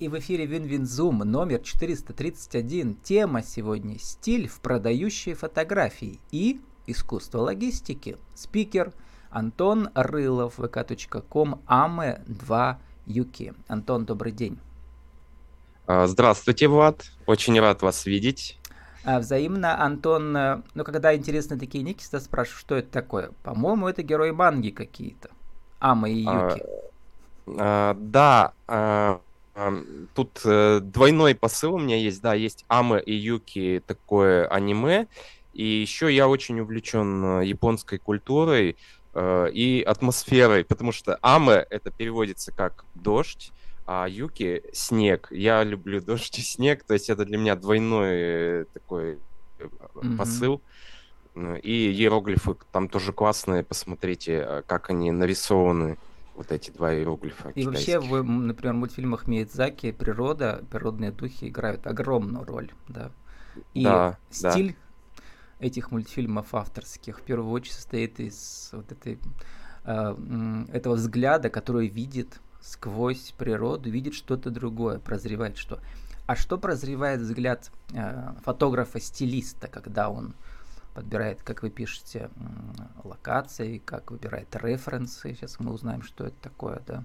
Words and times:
И 0.00 0.08
в 0.08 0.18
эфире 0.18 0.44
WinWin 0.44 0.88
Zoom 0.88 1.18
номер 1.18 1.60
431. 1.60 2.96
Тема 2.96 3.44
сегодня 3.44 3.96
«Стиль 4.00 4.48
в 4.48 4.58
продающей 4.60 5.34
фотографии» 5.34 6.18
и 6.32 6.60
«Искусство 6.88 7.38
логистики». 7.38 8.16
Спикер 8.34 8.92
Антон 9.30 9.90
Рылов, 9.94 10.58
vk.com, 10.58 11.62
ame2yuki. 11.68 13.54
Антон, 13.68 14.04
добрый 14.04 14.32
день. 14.32 14.58
А, 15.86 16.08
здравствуйте, 16.08 16.66
Влад. 16.66 17.04
Очень 17.26 17.60
рад 17.60 17.82
вас 17.82 18.04
видеть. 18.04 18.58
А, 19.04 19.20
взаимно, 19.20 19.80
Антон, 19.80 20.36
э, 20.36 20.62
ну, 20.74 20.82
когда 20.82 21.14
интересны 21.14 21.56
такие 21.56 21.84
ники, 21.84 22.00
всегда 22.00 22.18
спрашиваю, 22.18 22.58
что 22.58 22.74
это 22.74 22.90
такое. 22.90 23.30
По-моему, 23.44 23.86
это 23.86 24.02
герои 24.02 24.32
манги 24.32 24.70
какие-то. 24.70 25.30
Ама 25.78 26.10
и 26.10 26.18
Юки. 26.18 26.62
А, 27.46 27.92
а, 27.92 27.96
да, 28.00 28.54
а, 28.66 29.20
Тут 30.14 30.40
э, 30.44 30.80
двойной 30.82 31.36
посыл 31.36 31.74
у 31.74 31.78
меня 31.78 31.96
есть, 31.96 32.20
да, 32.20 32.34
есть 32.34 32.64
Ама 32.66 32.98
и 32.98 33.14
Юки 33.14 33.80
такое 33.86 34.48
аниме, 34.48 35.06
и 35.52 35.64
еще 35.64 36.12
я 36.12 36.26
очень 36.26 36.58
увлечен 36.58 37.40
э, 37.40 37.46
японской 37.46 37.98
культурой 37.98 38.76
э, 39.14 39.50
и 39.52 39.80
атмосферой, 39.82 40.64
потому 40.64 40.90
что 40.90 41.18
Ама 41.22 41.52
это 41.52 41.92
переводится 41.92 42.50
как 42.50 42.84
дождь, 42.96 43.52
а 43.86 44.08
Юки 44.08 44.64
снег. 44.72 45.28
Я 45.30 45.62
люблю 45.62 46.00
дождь 46.00 46.36
и 46.36 46.42
снег, 46.42 46.82
то 46.82 46.94
есть 46.94 47.08
это 47.08 47.24
для 47.24 47.38
меня 47.38 47.54
двойной 47.54 48.64
такой 48.72 49.18
mm-hmm. 49.60 50.16
посыл. 50.16 50.62
И 51.62 51.92
иероглифы 51.92 52.56
там 52.72 52.88
тоже 52.88 53.12
классные, 53.12 53.62
посмотрите, 53.62 54.64
как 54.66 54.90
они 54.90 55.10
нарисованы 55.12 55.96
вот 56.34 56.50
эти 56.52 56.70
два 56.70 56.94
иероглифа. 56.94 57.50
И 57.50 57.64
вообще, 57.64 57.98
в, 57.98 58.22
например, 58.22 58.74
в 58.74 58.78
мультфильмах 58.78 59.26
Миядзаки 59.26 59.92
природа, 59.92 60.64
природные 60.70 61.12
духи 61.12 61.48
играют 61.48 61.86
огромную 61.86 62.44
роль, 62.44 62.70
да. 62.88 63.10
И 63.72 63.84
да, 63.84 64.18
стиль 64.30 64.76
да. 65.16 65.66
этих 65.66 65.90
мультфильмов 65.90 66.54
авторских 66.54 67.20
в 67.20 67.22
первую 67.22 67.52
очередь 67.52 67.76
состоит 67.76 68.18
из 68.18 68.70
вот 68.72 68.90
этой 68.90 69.18
э, 69.84 70.64
этого 70.72 70.94
взгляда, 70.94 71.50
который 71.50 71.86
видит 71.86 72.40
сквозь 72.60 73.32
природу, 73.38 73.90
видит 73.90 74.14
что-то 74.14 74.50
другое, 74.50 74.98
прозревает 74.98 75.56
что. 75.56 75.80
А 76.26 76.36
что 76.36 76.56
прозревает 76.56 77.20
взгляд 77.20 77.70
э, 77.92 78.32
фотографа-стилиста, 78.44 79.68
когда 79.68 80.08
он 80.08 80.34
подбирает, 80.94 81.42
как 81.42 81.62
вы 81.62 81.70
пишете, 81.70 82.30
локации, 83.02 83.78
как 83.78 84.10
выбирает 84.10 84.54
референсы. 84.56 85.34
Сейчас 85.34 85.58
мы 85.60 85.72
узнаем, 85.72 86.02
что 86.02 86.26
это 86.26 86.36
такое, 86.40 86.80
да? 86.86 87.04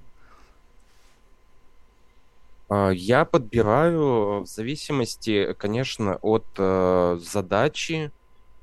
А, 2.69 2.91
я 2.91 3.25
подбираю 3.25 4.41
в 4.41 4.45
зависимости, 4.45 5.53
конечно, 5.53 6.17
от 6.17 6.45
э, 6.57 7.17
задачи, 7.19 8.11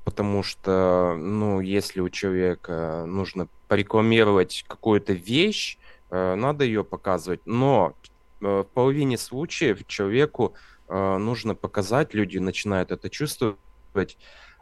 потому 0.05 0.43
что, 0.43 1.15
ну, 1.19 1.59
если 1.59 1.99
у 1.99 2.09
человека 2.09 3.03
нужно 3.05 3.49
порекламировать 3.67 4.63
какую-то 4.67 5.11
вещь, 5.11 5.77
э, 6.09 6.35
надо 6.35 6.63
ее 6.63 6.85
показывать. 6.85 7.41
Но 7.45 7.93
э, 8.39 8.45
в 8.45 8.63
половине 8.73 9.17
случаев 9.17 9.85
человеку 9.87 10.53
э, 10.87 11.17
нужно 11.17 11.53
показать, 11.55 12.13
люди 12.13 12.37
начинают 12.37 12.91
это 12.91 13.09
чувствовать, 13.09 14.17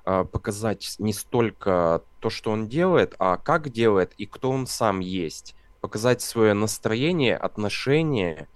показать 0.06 0.96
не 1.00 1.14
столько 1.14 2.04
то, 2.20 2.30
что 2.30 2.52
он 2.52 2.68
делает, 2.68 3.16
а 3.20 3.38
как 3.38 3.70
делает 3.70 4.14
и 4.18 4.26
кто 4.26 4.52
он 4.52 4.68
сам 4.68 5.00
есть. 5.00 5.56
Показать 5.82 6.22
свое 6.22 6.54
настроение, 6.54 7.36
отношение, 7.36 8.48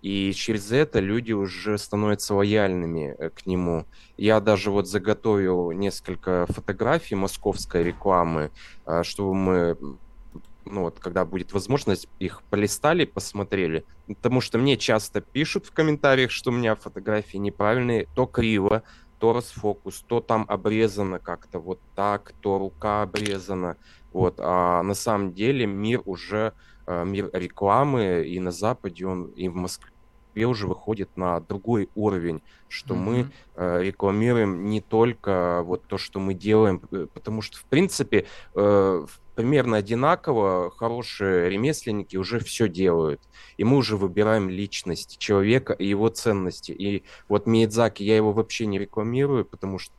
и 0.00 0.32
через 0.32 0.70
это 0.70 1.00
люди 1.00 1.32
уже 1.32 1.76
становятся 1.76 2.34
лояльными 2.34 3.16
э, 3.18 3.30
к 3.30 3.46
нему. 3.46 3.84
Я 4.16 4.40
даже 4.40 4.70
вот 4.70 4.86
заготовил 4.86 5.72
несколько 5.72 6.46
фотографий 6.48 7.16
московской 7.16 7.82
рекламы, 7.82 8.50
а, 8.86 9.02
чтобы 9.02 9.34
мы 9.34 9.76
ну 10.70 10.82
вот, 10.82 10.98
когда 10.98 11.24
будет 11.24 11.54
возможность, 11.54 12.08
их 12.18 12.42
полистали, 12.50 13.06
посмотрели. 13.06 13.84
Потому 14.06 14.42
что 14.42 14.58
мне 14.58 14.76
часто 14.76 15.22
пишут 15.22 15.64
в 15.64 15.72
комментариях, 15.72 16.30
что 16.30 16.50
у 16.50 16.52
меня 16.52 16.74
фотографии 16.74 17.38
неправильные, 17.38 18.06
то 18.14 18.26
криво, 18.26 18.82
то 19.18 19.32
расфокус, 19.32 20.04
то 20.06 20.20
там 20.20 20.44
обрезано 20.48 21.18
как-то 21.18 21.58
вот 21.58 21.80
так, 21.94 22.32
то 22.40 22.58
рука 22.58 23.02
обрезана. 23.02 23.76
Вот. 24.12 24.36
А 24.38 24.82
на 24.82 24.94
самом 24.94 25.32
деле 25.32 25.66
мир 25.66 26.02
уже, 26.04 26.52
э, 26.86 27.04
мир 27.04 27.30
рекламы 27.32 28.24
и 28.26 28.40
на 28.40 28.50
Западе, 28.50 29.06
он 29.06 29.26
и 29.26 29.48
в 29.48 29.54
Москве 29.54 29.92
уже 30.46 30.66
выходит 30.66 31.16
на 31.16 31.40
другой 31.40 31.88
уровень, 31.94 32.42
что 32.68 32.94
mm-hmm. 32.94 32.98
мы 32.98 33.30
э, 33.56 33.82
рекламируем 33.82 34.68
не 34.68 34.80
только 34.80 35.62
вот 35.64 35.82
то, 35.84 35.98
что 35.98 36.20
мы 36.20 36.34
делаем, 36.34 36.78
потому 37.12 37.42
что, 37.42 37.58
в 37.58 37.64
принципе, 37.64 38.26
э, 38.54 39.06
примерно 39.38 39.76
одинаково 39.76 40.72
хорошие 40.76 41.48
ремесленники 41.48 42.16
уже 42.16 42.40
все 42.40 42.68
делают. 42.68 43.20
И 43.56 43.62
мы 43.62 43.76
уже 43.76 43.96
выбираем 43.96 44.50
личность 44.50 45.16
человека 45.18 45.74
и 45.74 45.86
его 45.86 46.08
ценности. 46.08 46.72
И 46.72 47.04
вот 47.28 47.46
Миядзаки, 47.46 48.02
я 48.02 48.16
его 48.16 48.32
вообще 48.32 48.66
не 48.66 48.80
рекламирую, 48.80 49.44
потому 49.44 49.78
что 49.78 49.94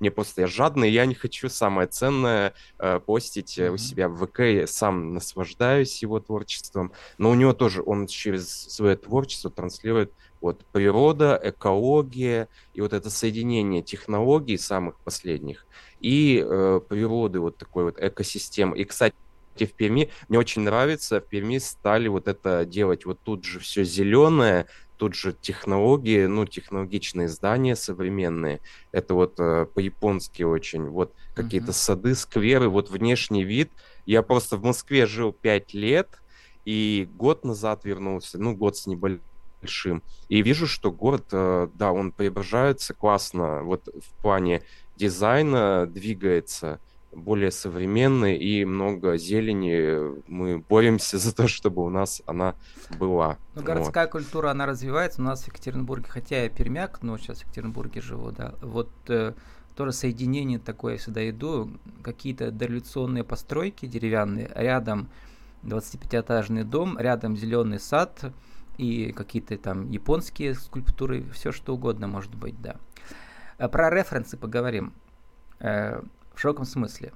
мне 0.00 0.10
просто 0.10 0.40
я 0.40 0.46
жадный, 0.46 0.90
я 0.90 1.04
не 1.04 1.14
хочу 1.14 1.50
самое 1.50 1.86
ценное 1.86 2.54
э, 2.78 2.98
постить 3.00 3.58
mm-hmm. 3.58 3.70
у 3.74 3.76
себя 3.76 4.08
в 4.08 4.24
ВК, 4.24 4.40
я 4.40 4.66
сам 4.66 5.12
наслаждаюсь 5.12 6.00
его 6.00 6.18
творчеством, 6.18 6.92
но 7.18 7.28
у 7.28 7.34
него 7.34 7.52
тоже, 7.52 7.82
он 7.84 8.06
через 8.06 8.48
свое 8.48 8.96
творчество 8.96 9.50
транслирует 9.50 10.14
вот 10.46 10.64
природа, 10.72 11.38
экология 11.42 12.48
и 12.72 12.80
вот 12.80 12.92
это 12.92 13.10
соединение 13.10 13.82
технологий 13.82 14.56
самых 14.56 14.98
последних 15.00 15.66
и 16.00 16.42
э, 16.44 16.80
природы 16.88 17.40
вот 17.40 17.58
такой 17.58 17.84
вот 17.84 17.96
экосистемы. 17.98 18.78
И, 18.78 18.84
кстати, 18.84 19.14
в 19.58 19.72
Перми 19.72 20.10
мне 20.28 20.38
очень 20.38 20.62
нравится, 20.62 21.20
в 21.20 21.24
Перми 21.24 21.58
стали 21.58 22.08
вот 22.08 22.28
это 22.28 22.64
делать, 22.64 23.06
вот 23.06 23.18
тут 23.24 23.44
же 23.44 23.58
все 23.58 23.84
зеленое, 23.84 24.66
тут 24.96 25.14
же 25.14 25.32
технологии, 25.32 26.26
ну, 26.26 26.46
технологичные 26.46 27.28
здания 27.28 27.76
современные. 27.76 28.60
Это 28.92 29.14
вот 29.14 29.38
э, 29.38 29.66
по-японски 29.74 30.42
очень. 30.42 30.88
Вот 30.88 31.12
какие-то 31.34 31.72
mm-hmm. 31.72 31.72
сады, 31.72 32.14
скверы, 32.14 32.68
вот 32.68 32.90
внешний 32.90 33.44
вид. 33.44 33.70
Я 34.06 34.22
просто 34.22 34.56
в 34.56 34.62
Москве 34.62 35.06
жил 35.06 35.32
пять 35.32 35.74
лет, 35.74 36.20
и 36.64 37.08
год 37.14 37.44
назад 37.44 37.84
вернулся, 37.84 38.38
ну, 38.38 38.54
год 38.54 38.76
с 38.76 38.86
небольшим. 38.86 39.22
И 40.28 40.42
вижу, 40.42 40.66
что 40.66 40.92
город, 40.92 41.26
э, 41.32 41.68
да, 41.74 41.92
он 41.92 42.12
преображается 42.12 42.94
классно, 42.94 43.62
вот 43.62 43.88
в 43.88 44.22
плане 44.22 44.62
дизайна 44.96 45.86
двигается 45.86 46.80
более 47.16 47.50
современный 47.50 48.36
и 48.36 48.64
много 48.64 49.16
зелени. 49.16 50.20
Мы 50.28 50.58
боремся 50.58 51.18
за 51.18 51.34
то, 51.34 51.48
чтобы 51.48 51.84
у 51.84 51.88
нас 51.88 52.22
она 52.26 52.54
была. 52.98 53.38
Ну, 53.54 53.62
городская 53.62 54.04
вот. 54.04 54.12
культура, 54.12 54.50
она 54.50 54.66
развивается. 54.66 55.20
У 55.20 55.24
нас 55.24 55.44
в 55.44 55.48
Екатеринбурге, 55.48 56.06
хотя 56.08 56.42
я 56.42 56.48
пермяк, 56.48 57.02
но 57.02 57.18
сейчас 57.18 57.38
в 57.38 57.42
Екатеринбурге 57.44 58.00
живу, 58.00 58.30
да. 58.30 58.54
Вот 58.60 58.90
э, 59.08 59.32
тоже 59.74 59.92
соединение 59.92 60.58
такое 60.58 60.94
я 60.94 60.98
всегда 60.98 61.28
иду. 61.28 61.70
Какие-то 62.02 62.50
дореволюционные 62.50 63.24
постройки 63.24 63.86
деревянные, 63.86 64.50
рядом 64.54 65.08
25-этажный 65.62 66.64
дом, 66.64 66.98
рядом 66.98 67.36
зеленый 67.36 67.80
сад 67.80 68.32
и 68.78 69.12
какие-то 69.12 69.56
там 69.58 69.90
японские 69.90 70.54
скульптуры, 70.54 71.28
все 71.30 71.52
что 71.52 71.74
угодно 71.74 72.06
может 72.06 72.34
быть, 72.34 72.60
да. 72.60 72.76
Э, 73.58 73.68
про 73.68 73.90
референсы 73.90 74.36
поговорим. 74.36 74.92
Э, 75.60 76.02
в 76.34 76.40
широком 76.40 76.64
смысле. 76.64 77.12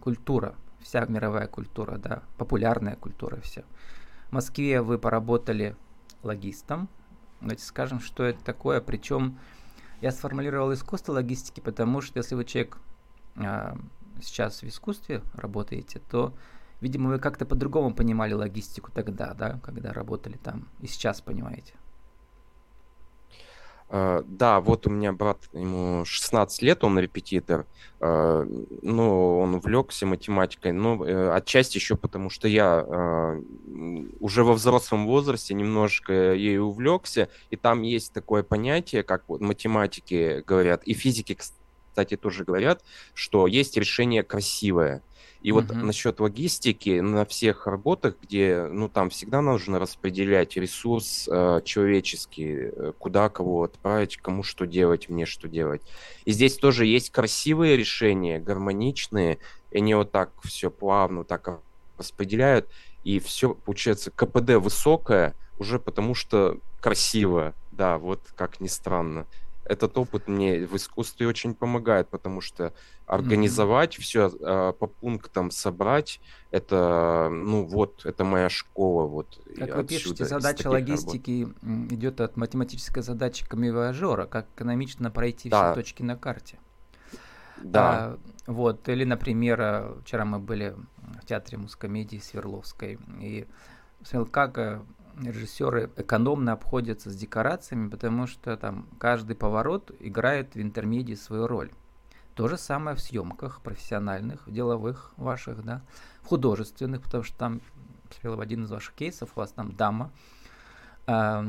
Культура, 0.00 0.54
вся 0.80 1.04
мировая 1.06 1.46
культура, 1.46 1.96
да, 1.96 2.22
популярная 2.36 2.96
культура, 2.96 3.40
все. 3.40 3.64
В 4.28 4.32
Москве 4.32 4.82
вы 4.82 4.98
поработали 4.98 5.74
логистом. 6.22 6.88
Давайте 7.40 7.64
скажем, 7.64 8.00
что 8.00 8.24
это 8.24 8.42
такое. 8.44 8.80
Причем 8.80 9.38
я 10.00 10.12
сформулировал 10.12 10.72
искусство 10.72 11.12
логистики, 11.14 11.60
потому 11.60 12.00
что 12.00 12.18
если 12.18 12.34
вы 12.34 12.44
человек 12.44 12.78
э, 13.36 13.74
сейчас 14.20 14.62
в 14.62 14.68
искусстве 14.68 15.22
работаете, 15.34 16.00
то, 16.10 16.34
видимо, 16.80 17.10
вы 17.10 17.18
как-то 17.18 17.46
по-другому 17.46 17.94
понимали 17.94 18.32
логистику 18.32 18.90
тогда, 18.92 19.34
да, 19.34 19.60
когда 19.62 19.92
работали 19.92 20.36
там, 20.36 20.68
и 20.80 20.86
сейчас 20.86 21.20
понимаете. 21.20 21.74
Uh, 23.90 24.22
да, 24.28 24.60
вот 24.60 24.86
у 24.86 24.90
меня 24.90 25.14
брат, 25.14 25.38
ему 25.54 26.04
16 26.04 26.60
лет, 26.60 26.84
он 26.84 26.98
репетитор. 26.98 27.64
Uh, 28.00 28.66
ну, 28.82 29.38
он 29.38 29.54
увлекся 29.54 30.04
математикой, 30.04 30.72
но 30.72 30.96
uh, 30.96 31.34
отчасти 31.34 31.78
еще 31.78 31.96
потому, 31.96 32.28
что 32.28 32.48
я 32.48 32.84
уже 34.20 34.44
во 34.44 34.52
взрослом 34.52 35.06
возрасте 35.06 35.54
немножко 35.54 36.34
ей 36.34 36.58
увлекся, 36.58 37.30
и 37.48 37.56
там 37.56 37.80
есть 37.80 38.12
такое 38.12 38.42
понятие, 38.42 39.04
как 39.04 39.22
вот 39.26 39.40
математики 39.40 40.44
говорят, 40.46 40.82
и 40.84 40.92
физики, 40.92 41.34
кстати, 41.34 42.18
тоже 42.18 42.44
говорят, 42.44 42.84
что 43.14 43.46
есть 43.46 43.78
решение 43.78 44.22
красивое. 44.22 45.02
И 45.40 45.52
вот 45.52 45.70
насчет 45.70 46.18
логистики 46.18 46.98
на 46.98 47.24
всех 47.24 47.66
работах, 47.68 48.16
где, 48.20 48.64
ну, 48.64 48.88
там 48.88 49.08
всегда 49.10 49.40
нужно 49.40 49.78
распределять 49.78 50.56
ресурс 50.56 51.28
э, 51.30 51.60
человеческий, 51.64 52.70
э, 52.72 52.92
куда 52.98 53.28
кого 53.28 53.62
отправить, 53.62 54.16
кому 54.16 54.42
что 54.42 54.66
делать, 54.66 55.08
мне 55.08 55.26
что 55.26 55.46
делать. 55.46 55.82
И 56.24 56.32
здесь 56.32 56.56
тоже 56.56 56.86
есть 56.86 57.10
красивые 57.10 57.76
решения, 57.76 58.40
гармоничные, 58.40 59.38
и 59.70 59.78
они 59.78 59.94
вот 59.94 60.10
так 60.10 60.30
все 60.42 60.70
плавно 60.70 61.22
так 61.22 61.60
распределяют, 61.96 62.68
и 63.04 63.20
все, 63.20 63.54
получается, 63.54 64.10
КПД 64.10 64.56
высокое, 64.56 65.36
уже 65.58 65.78
потому 65.78 66.14
что 66.14 66.58
красиво, 66.80 67.54
да, 67.70 67.98
вот 67.98 68.20
как 68.34 68.60
ни 68.60 68.68
странно 68.68 69.26
этот 69.68 69.98
опыт 69.98 70.28
мне 70.28 70.66
в 70.66 70.76
искусстве 70.76 71.28
очень 71.28 71.54
помогает, 71.54 72.08
потому 72.08 72.40
что 72.40 72.72
организовать 73.06 73.96
mm-hmm. 73.96 74.00
все 74.00 74.28
э, 74.28 74.72
по 74.72 74.86
пунктам 74.86 75.50
собрать, 75.50 76.20
это, 76.50 77.28
ну 77.30 77.64
вот, 77.64 78.04
это 78.04 78.24
моя 78.24 78.48
школа. 78.48 79.06
Вот, 79.06 79.40
как 79.58 79.76
вы 79.76 79.84
пишете, 79.84 80.24
задача 80.24 80.68
логистики 80.68 81.42
работ. 81.42 81.92
идет 81.92 82.20
от 82.20 82.36
математической 82.36 83.02
задачи 83.02 83.46
камевояжера, 83.46 84.26
как 84.26 84.46
экономично 84.54 85.10
пройти 85.10 85.48
да. 85.50 85.72
все 85.72 85.82
точки 85.82 86.02
на 86.02 86.16
карте. 86.16 86.58
Да. 87.62 87.90
А, 87.90 88.18
вот, 88.46 88.88
или, 88.88 89.04
например, 89.04 89.60
э, 89.60 89.94
вчера 90.02 90.24
мы 90.24 90.38
были 90.38 90.74
в 91.22 91.26
театре 91.26 91.58
мускомедии 91.58 92.18
Сверловской, 92.18 92.98
и 93.20 93.46
смотрел, 94.02 94.26
как 94.26 94.58
э, 94.58 94.80
режиссеры 95.20 95.90
экономно 95.96 96.52
обходятся 96.52 97.10
с 97.10 97.16
декорациями, 97.16 97.88
потому 97.88 98.26
что 98.26 98.56
там 98.56 98.88
каждый 98.98 99.36
поворот 99.36 99.90
играет 100.00 100.54
в 100.54 100.60
интермедии 100.60 101.14
свою 101.14 101.46
роль. 101.46 101.70
То 102.34 102.46
же 102.46 102.56
самое 102.56 102.96
в 102.96 103.00
съемках 103.00 103.60
профессиональных, 103.62 104.50
деловых 104.50 105.12
ваших, 105.16 105.64
да, 105.64 105.82
в 106.22 106.28
художественных, 106.28 107.02
потому 107.02 107.24
что 107.24 107.36
там, 107.36 107.60
в 108.22 108.40
один 108.40 108.64
из 108.64 108.70
ваших 108.70 108.94
кейсов, 108.94 109.30
у 109.34 109.40
вас 109.40 109.50
там 109.50 109.72
дама 109.72 110.12
э, 111.06 111.42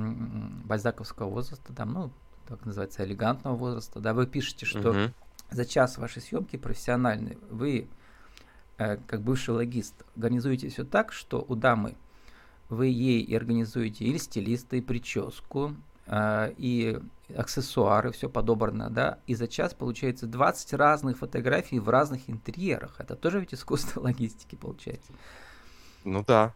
бальзаковского 0.66 1.30
возраста, 1.30 1.74
там, 1.74 1.94
ну, 1.94 2.12
так 2.48 2.66
называется, 2.66 3.04
элегантного 3.04 3.56
возраста, 3.56 4.00
да, 4.00 4.16
вы 4.16 4.25
пишете, 4.25 4.66
что 4.66 4.80
uh-huh. 4.80 5.13
за 5.51 5.66
час 5.66 6.00
вашей 6.00 6.24
съемки 6.24 6.57
профессиональной 6.57 7.38
вы, 7.51 7.88
э, 8.80 8.98
как 8.98 9.21
бывший 9.21 9.51
логист, 9.51 10.04
организуете 10.16 10.69
все 10.69 10.83
так, 10.83 11.13
что 11.13 11.45
у 11.48 11.54
дамы 11.56 11.95
вы 12.69 12.88
ей 12.88 13.21
и 13.21 13.36
организуете 13.36 14.06
или 14.06 14.18
стилиста, 14.18 14.75
и 14.75 14.81
прическу, 14.81 15.75
э, 16.06 16.54
и 16.57 17.00
аксессуары, 17.36 18.12
все 18.12 18.30
подобрано, 18.30 18.89
да, 18.89 19.19
и 19.27 19.36
за 19.36 19.48
час 19.48 19.74
получается 19.74 20.27
20 20.27 20.74
разных 20.74 21.18
фотографий 21.18 21.80
в 21.80 21.89
разных 21.89 22.30
интерьерах. 22.30 22.95
Это 23.00 23.16
тоже 23.16 23.39
ведь 23.39 23.54
искусство 23.54 24.01
логистики 24.04 24.56
получается. 24.56 25.12
Ну 26.04 26.24
да. 26.25 26.54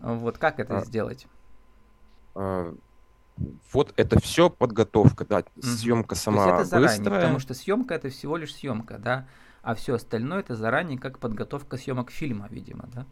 Вот 0.00 0.38
как 0.38 0.60
это 0.60 0.78
а, 0.78 0.84
сделать? 0.84 1.26
А, 2.34 2.74
вот 3.72 3.92
это 3.96 4.20
все 4.20 4.50
подготовка, 4.50 5.24
да, 5.24 5.38
угу. 5.38 5.62
съемка 5.62 6.14
сама 6.14 6.44
То 6.44 6.50
есть 6.50 6.60
это 6.60 6.70
заранее, 6.70 6.98
быстрая. 6.98 7.20
потому 7.20 7.38
что 7.38 7.54
съемка 7.54 7.94
это 7.94 8.08
всего 8.10 8.36
лишь 8.36 8.54
съемка, 8.54 8.98
да, 8.98 9.26
а 9.62 9.74
все 9.74 9.94
остальное 9.94 10.40
это 10.40 10.54
заранее 10.54 10.98
как 10.98 11.18
подготовка 11.18 11.76
съемок 11.76 12.10
фильма, 12.10 12.46
видимо, 12.50 12.88
да. 12.94 13.06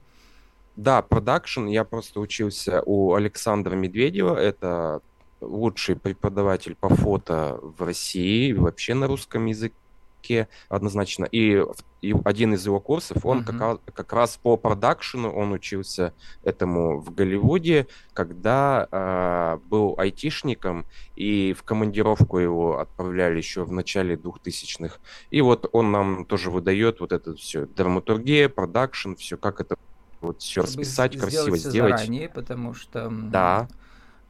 Да, 0.76 1.02
продакшн. 1.02 1.66
Я 1.66 1.84
просто 1.84 2.20
учился 2.20 2.82
у 2.84 3.14
Александра 3.14 3.74
Медведева. 3.76 4.36
Это 4.36 5.00
лучший 5.40 5.96
преподаватель 5.96 6.74
по 6.74 6.88
фото 6.88 7.58
в 7.62 7.82
России, 7.82 8.52
вообще 8.52 8.94
на 8.94 9.06
русском 9.06 9.46
языке 9.46 10.48
однозначно. 10.68 11.26
И, 11.26 11.62
и 12.00 12.14
один 12.24 12.54
из 12.54 12.64
его 12.64 12.80
курсов, 12.80 13.24
он 13.26 13.40
uh-huh. 13.40 13.58
как, 13.58 13.94
как 13.94 14.12
раз 14.14 14.38
по 14.42 14.56
продакшену, 14.56 15.30
он 15.30 15.52
учился 15.52 16.14
этому 16.42 16.98
в 16.98 17.14
Голливуде, 17.14 17.86
когда 18.14 18.88
э, 18.90 19.58
был 19.68 19.94
айтишником, 19.98 20.86
и 21.14 21.52
в 21.52 21.62
командировку 21.62 22.38
его 22.38 22.80
отправляли 22.80 23.36
еще 23.36 23.64
в 23.64 23.72
начале 23.72 24.16
2000-х. 24.16 24.98
И 25.30 25.42
вот 25.42 25.68
он 25.72 25.92
нам 25.92 26.24
тоже 26.24 26.50
выдает 26.50 27.00
вот 27.00 27.12
это 27.12 27.34
все, 27.34 27.66
драматургия, 27.66 28.48
продакшн, 28.48 29.14
все, 29.14 29.36
как 29.36 29.60
это 29.60 29.76
вот 30.24 30.40
все 30.40 30.62
расписать, 30.62 31.18
красиво 31.18 31.56
сделать. 31.56 31.98
заранее, 31.98 32.28
потому 32.28 32.74
что 32.74 33.10
да. 33.10 33.68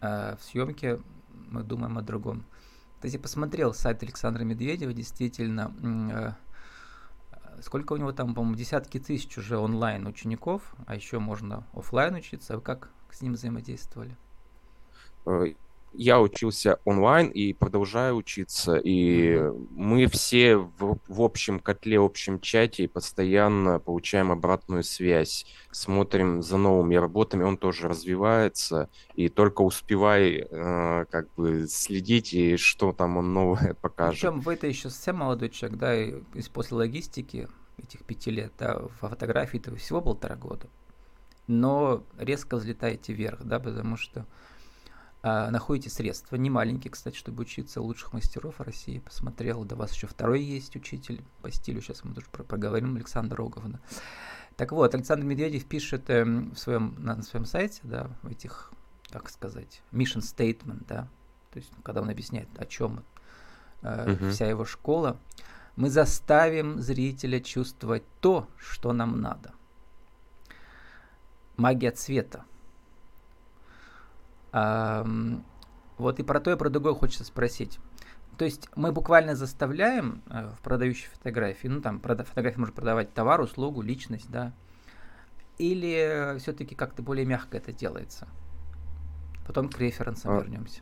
э, 0.01 0.37
в 0.39 0.45
съемке 0.45 1.01
мы 1.33 1.63
думаем 1.63 1.99
о 1.99 2.03
другом. 2.03 2.45
Кстати, 2.97 3.17
посмотрел 3.17 3.75
сайт 3.75 4.03
Александра 4.03 4.45
Медведева, 4.45 4.93
действительно, 4.93 5.75
э, 5.83 7.63
сколько 7.63 7.93
у 7.93 7.97
него 7.97 8.13
там, 8.13 8.35
по-моему, 8.35 8.57
десятки 8.57 8.99
тысяч 8.99 9.37
уже 9.37 9.59
онлайн 9.59 10.07
учеников, 10.07 10.75
а 10.87 10.95
еще 10.95 11.19
можно 11.19 11.67
офлайн 11.75 12.15
учиться. 12.15 12.57
Вы 12.57 12.63
как 12.63 12.91
с 13.11 13.21
ним 13.21 13.35
взаимодействовали? 13.35 14.17
Я 15.97 16.21
учился 16.21 16.81
онлайн 16.85 17.29
и 17.29 17.53
продолжаю 17.53 18.17
учиться. 18.17 18.77
И 18.77 19.41
мы 19.71 20.07
все 20.07 20.57
в, 20.57 20.99
в 21.07 21.23
общем 21.23 21.61
котле, 21.61 22.01
в 22.01 22.05
общем 22.05 22.41
чате 22.41 22.89
постоянно 22.89 23.79
получаем 23.79 24.33
обратную 24.33 24.83
связь, 24.83 25.47
смотрим 25.71 26.43
за 26.43 26.57
новыми 26.57 26.97
работами, 26.97 27.45
он 27.45 27.57
тоже 27.57 27.89
развивается, 27.89 28.91
и 29.15 29.29
только 29.29 29.63
успевай 29.63 30.47
э, 30.51 31.05
как 31.11 31.33
бы 31.35 31.67
следить, 31.69 32.35
и 32.35 32.57
что 32.57 32.93
там 32.93 33.17
он 33.17 33.33
новое 33.33 33.75
покажет. 33.81 34.21
Причем 34.21 34.41
вы-то 34.41 34.67
еще 34.67 34.91
совсем 34.91 35.17
молодой 35.17 35.51
человек, 35.51 35.79
да, 35.79 35.97
и 35.97 36.15
после 36.53 36.77
логистики 36.77 37.49
этих 37.79 38.05
пяти 38.05 38.31
лет, 38.31 38.53
да, 38.59 38.79
в 38.79 38.89
фотографии 39.01 39.61
это 39.61 39.75
всего 39.77 40.01
полтора 40.01 40.37
года. 40.37 40.67
Но 41.47 42.03
резко 42.19 42.57
взлетаете 42.57 43.13
вверх, 43.13 43.43
да, 43.45 43.61
потому 43.61 43.97
что 43.97 44.27
находите 45.25 45.89
средства, 45.89 46.37
не 46.37 46.51
маленькие, 46.51 46.91
кстати, 46.91 47.17
чтобы 47.17 47.43
учиться 47.43 47.81
у 47.81 47.85
лучших 47.85 48.13
мастеров 48.13 48.61
России. 48.61 48.99
Посмотрел, 48.99 49.65
до 49.65 49.75
вас 49.75 49.95
еще 49.95 50.07
второй 50.07 50.43
есть 50.43 50.77
учитель 50.77 51.25
по 51.41 51.51
стилю, 51.51 51.81
сейчас 51.81 52.05
мы 52.05 52.13
тоже 52.15 52.27
проговорим, 52.31 52.97
Александр 52.97 53.37
Рогов. 53.37 53.65
Да. 53.67 53.81
Так 54.57 54.73
вот, 54.73 54.95
Александр 54.95 55.25
Медведев 55.25 55.65
пишет 55.65 56.11
э, 56.11 56.25
в 56.25 56.57
своем, 56.57 56.95
на, 56.99 57.17
на 57.17 57.23
своем 57.23 57.47
сайте, 57.47 57.81
да, 57.85 58.11
в 58.23 58.29
этих, 58.29 58.71
как 59.09 59.31
сказать, 59.31 59.81
mission 59.93 60.21
statement, 60.21 60.85
да, 60.87 61.09
то 61.53 61.59
есть, 61.59 61.71
когда 61.83 62.03
он 62.03 62.11
объясняет, 62.11 62.49
о 62.59 62.67
чем 62.67 63.03
э, 63.81 64.11
uh-huh. 64.11 64.31
вся 64.31 64.47
его 64.47 64.67
школа, 64.67 65.19
мы 65.75 65.89
заставим 65.89 66.83
зрителя 66.83 67.41
чувствовать 67.41 68.05
то, 68.21 68.47
что 68.59 68.93
нам 68.93 69.23
надо. 69.23 69.55
Магия 71.57 71.93
цвета– 71.93 72.45
вот 75.99 76.21
и 76.21 76.23
про 76.23 76.41
то, 76.41 76.53
и 76.53 76.57
про 76.57 76.71
другое 76.71 76.95
хочется 76.95 77.25
спросить. 77.25 77.79
То 78.37 78.45
есть 78.45 78.69
мы 78.75 78.93
буквально 78.93 79.37
заставляем 79.37 80.23
э, 80.29 80.51
в 80.57 80.61
продающей 80.61 81.09
фотографии, 81.09 81.69
ну 81.69 81.81
там 81.81 82.01
фотография 82.01 82.59
может 82.59 82.75
продавать 82.75 83.15
товар, 83.15 83.41
услугу, 83.41 83.81
личность, 83.81 84.29
да, 84.29 84.53
или 85.59 86.37
все-таки 86.39 86.75
как-то 86.75 87.03
более 87.03 87.27
мягко 87.27 87.57
это 87.57 87.73
делается? 87.73 88.27
Потом 89.47 89.69
к 89.69 89.79
референсам 89.79 90.33
а, 90.33 90.41
вернемся. 90.41 90.81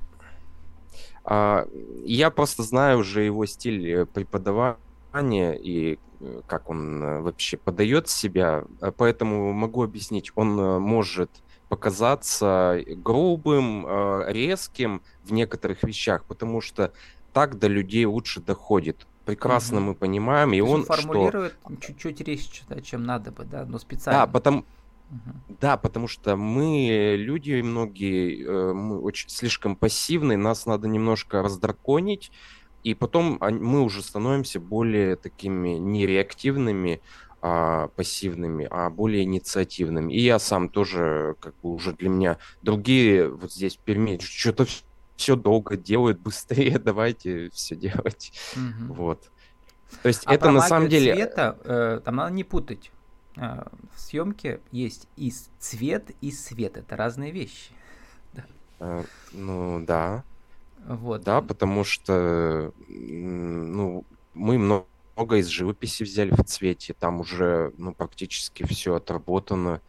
А, 1.25 1.69
я 2.05 2.31
просто 2.31 2.63
знаю 2.63 3.01
уже 3.01 3.23
его 3.23 3.45
стиль 3.45 3.87
э, 3.87 4.07
преподавания 4.07 5.55
и 5.55 5.99
э, 6.21 6.41
как 6.47 6.71
он 6.71 7.23
вообще 7.23 7.59
подает 7.59 8.09
себя, 8.09 8.65
поэтому 8.97 9.53
могу 9.53 9.83
объяснить. 9.83 10.33
Он 10.37 10.81
может 10.81 11.31
показаться 11.73 12.85
грубым, 12.87 13.87
э, 13.87 14.25
резким 14.29 15.01
в 15.25 15.33
некоторых 15.33 15.83
вещах, 15.85 16.23
потому 16.25 16.61
что 16.61 16.93
так 17.33 17.59
до 17.59 17.67
людей 17.67 18.05
лучше 18.05 18.43
доходит. 18.43 19.07
Прекрасно 19.25 19.79
угу. 19.79 19.87
мы 19.87 19.95
понимаем, 19.95 20.53
и 20.53 20.59
То 20.59 20.67
он 20.67 20.85
формулирует 20.85 21.55
что... 21.65 21.77
чуть-чуть 21.77 22.21
резче, 22.21 22.65
да, 22.69 22.83
чем 22.83 23.05
надо 23.05 23.31
бы, 23.31 23.45
да, 23.45 23.65
но 23.65 23.79
специально. 23.79 24.27
Да, 24.27 24.31
потому, 24.31 24.67
Угу. 25.11 25.57
Да, 25.61 25.77
потому 25.79 26.09
что 26.09 26.37
мы, 26.37 27.17
люди 27.19 27.63
многие, 27.63 28.45
э, 28.45 28.73
мы 28.75 29.01
очень 29.01 29.31
слишком 29.31 29.75
пассивны, 29.75 30.37
нас 30.37 30.67
надо 30.67 30.89
немножко 30.89 31.43
раздраконить, 31.43 32.33
и 32.83 32.93
потом 32.95 33.39
мы 33.41 33.81
уже 33.81 34.03
становимся 34.03 34.61
более 34.61 35.17
такими 35.17 35.71
нереактивными, 35.71 37.01
а, 37.45 37.89
пассивными, 37.89 38.69
а 38.71 38.89
более 38.89 39.25
инициативными. 39.25 40.13
И 40.13 40.21
я 40.21 40.39
сам 40.39 40.69
тоже, 40.69 41.35
как 41.41 41.55
бы 41.61 41.75
уже 41.75 41.93
для 41.93 42.09
меня, 42.09 42.39
другие 42.63 43.29
вот 43.29 43.53
здесь 43.53 43.77
в 43.77 43.81
Перми 43.81 44.19
что-то 44.23 44.65
все 45.17 45.35
долго 45.35 45.77
делают, 45.77 46.21
быстрее 46.21 46.79
давайте 46.85 47.51
все 47.51 47.75
делать. 47.75 48.33
Угу. 48.55 48.95
Вот. 48.95 49.31
То 50.03 50.09
есть 50.09 50.23
а 50.25 50.35
это 50.35 50.53
на 50.53 50.63
самом 50.63 50.89
деле... 50.89 51.15
Цвета, 51.15 51.59
э, 51.65 52.01
там 52.05 52.17
надо 52.17 52.33
не 52.33 52.45
путать. 52.45 52.93
Э, 53.37 53.65
в 53.93 54.01
съемке 54.01 54.61
есть 54.71 55.09
и 55.17 55.33
цвет, 55.59 56.13
и 56.21 56.31
свет. 56.31 56.77
Это 56.77 56.97
разные 56.97 57.33
вещи. 57.33 57.73
Э, 58.79 59.05
ну 59.33 59.85
да. 59.85 60.25
Вот. 60.87 61.23
Да, 61.23 61.41
потому 61.41 61.85
что 61.85 62.73
ну, 62.89 64.05
мы 64.35 64.59
много 64.59 64.87
много 65.17 65.37
из 65.37 65.47
живописи 65.49 66.03
взяли 66.03 66.31
в 66.31 66.43
цвете, 66.45 66.95
там 66.95 67.21
уже 67.21 67.73
ну, 67.77 67.95
практически 67.95 68.65
все 68.65 68.95
отработано. 68.95 69.81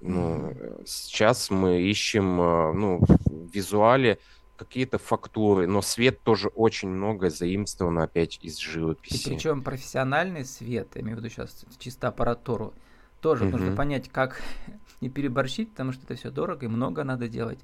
Ну, 0.00 0.50
mm-hmm. 0.50 0.82
сейчас 0.86 1.50
мы 1.50 1.82
ищем 1.82 2.40
э, 2.40 2.72
ну, 2.72 3.00
в 3.00 3.50
визуале 3.52 4.18
какие-то 4.56 4.98
фактуры, 4.98 5.66
но 5.66 5.82
свет 5.82 6.22
тоже 6.22 6.48
очень 6.48 6.88
много 6.88 7.30
заимствовано 7.30 8.04
опять 8.04 8.38
из 8.42 8.58
живописи. 8.58 9.28
И 9.28 9.34
причем 9.34 9.62
профессиональный 9.62 10.44
свет, 10.44 10.88
я 10.94 11.00
имею 11.00 11.16
в 11.16 11.20
виду 11.20 11.30
сейчас 11.30 11.64
чисто 11.78 12.08
аппаратуру, 12.08 12.72
тоже 13.20 13.44
mm-hmm. 13.44 13.50
нужно 13.50 13.76
понять, 13.76 14.08
как 14.10 14.40
не 15.00 15.10
переборщить, 15.10 15.70
потому 15.70 15.92
что 15.92 16.04
это 16.04 16.14
все 16.14 16.30
дорого 16.30 16.66
и 16.66 16.68
много 16.68 17.04
надо 17.04 17.28
делать, 17.28 17.58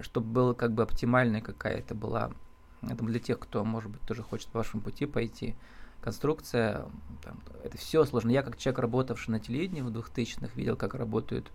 чтобы 0.00 0.28
было 0.28 0.54
как 0.54 0.72
бы 0.72 0.82
оптимальная 0.82 1.40
какая-то 1.40 1.94
была. 1.94 2.30
Это 2.82 3.04
для 3.04 3.18
тех, 3.18 3.38
кто, 3.38 3.64
может 3.64 3.90
быть, 3.90 4.02
тоже 4.02 4.22
хочет 4.22 4.48
по 4.48 4.58
вашему 4.58 4.82
пути 4.82 5.06
пойти 5.06 5.56
конструкция, 6.06 6.86
там, 7.20 7.40
это 7.64 7.76
все 7.78 8.04
сложно. 8.04 8.30
Я 8.30 8.44
как 8.44 8.56
человек, 8.56 8.78
работавший 8.78 9.32
на 9.32 9.40
телевидении 9.40 9.80
в 9.80 9.88
2000-х, 9.88 10.52
видел, 10.54 10.76
как 10.76 10.94
работают 10.94 11.50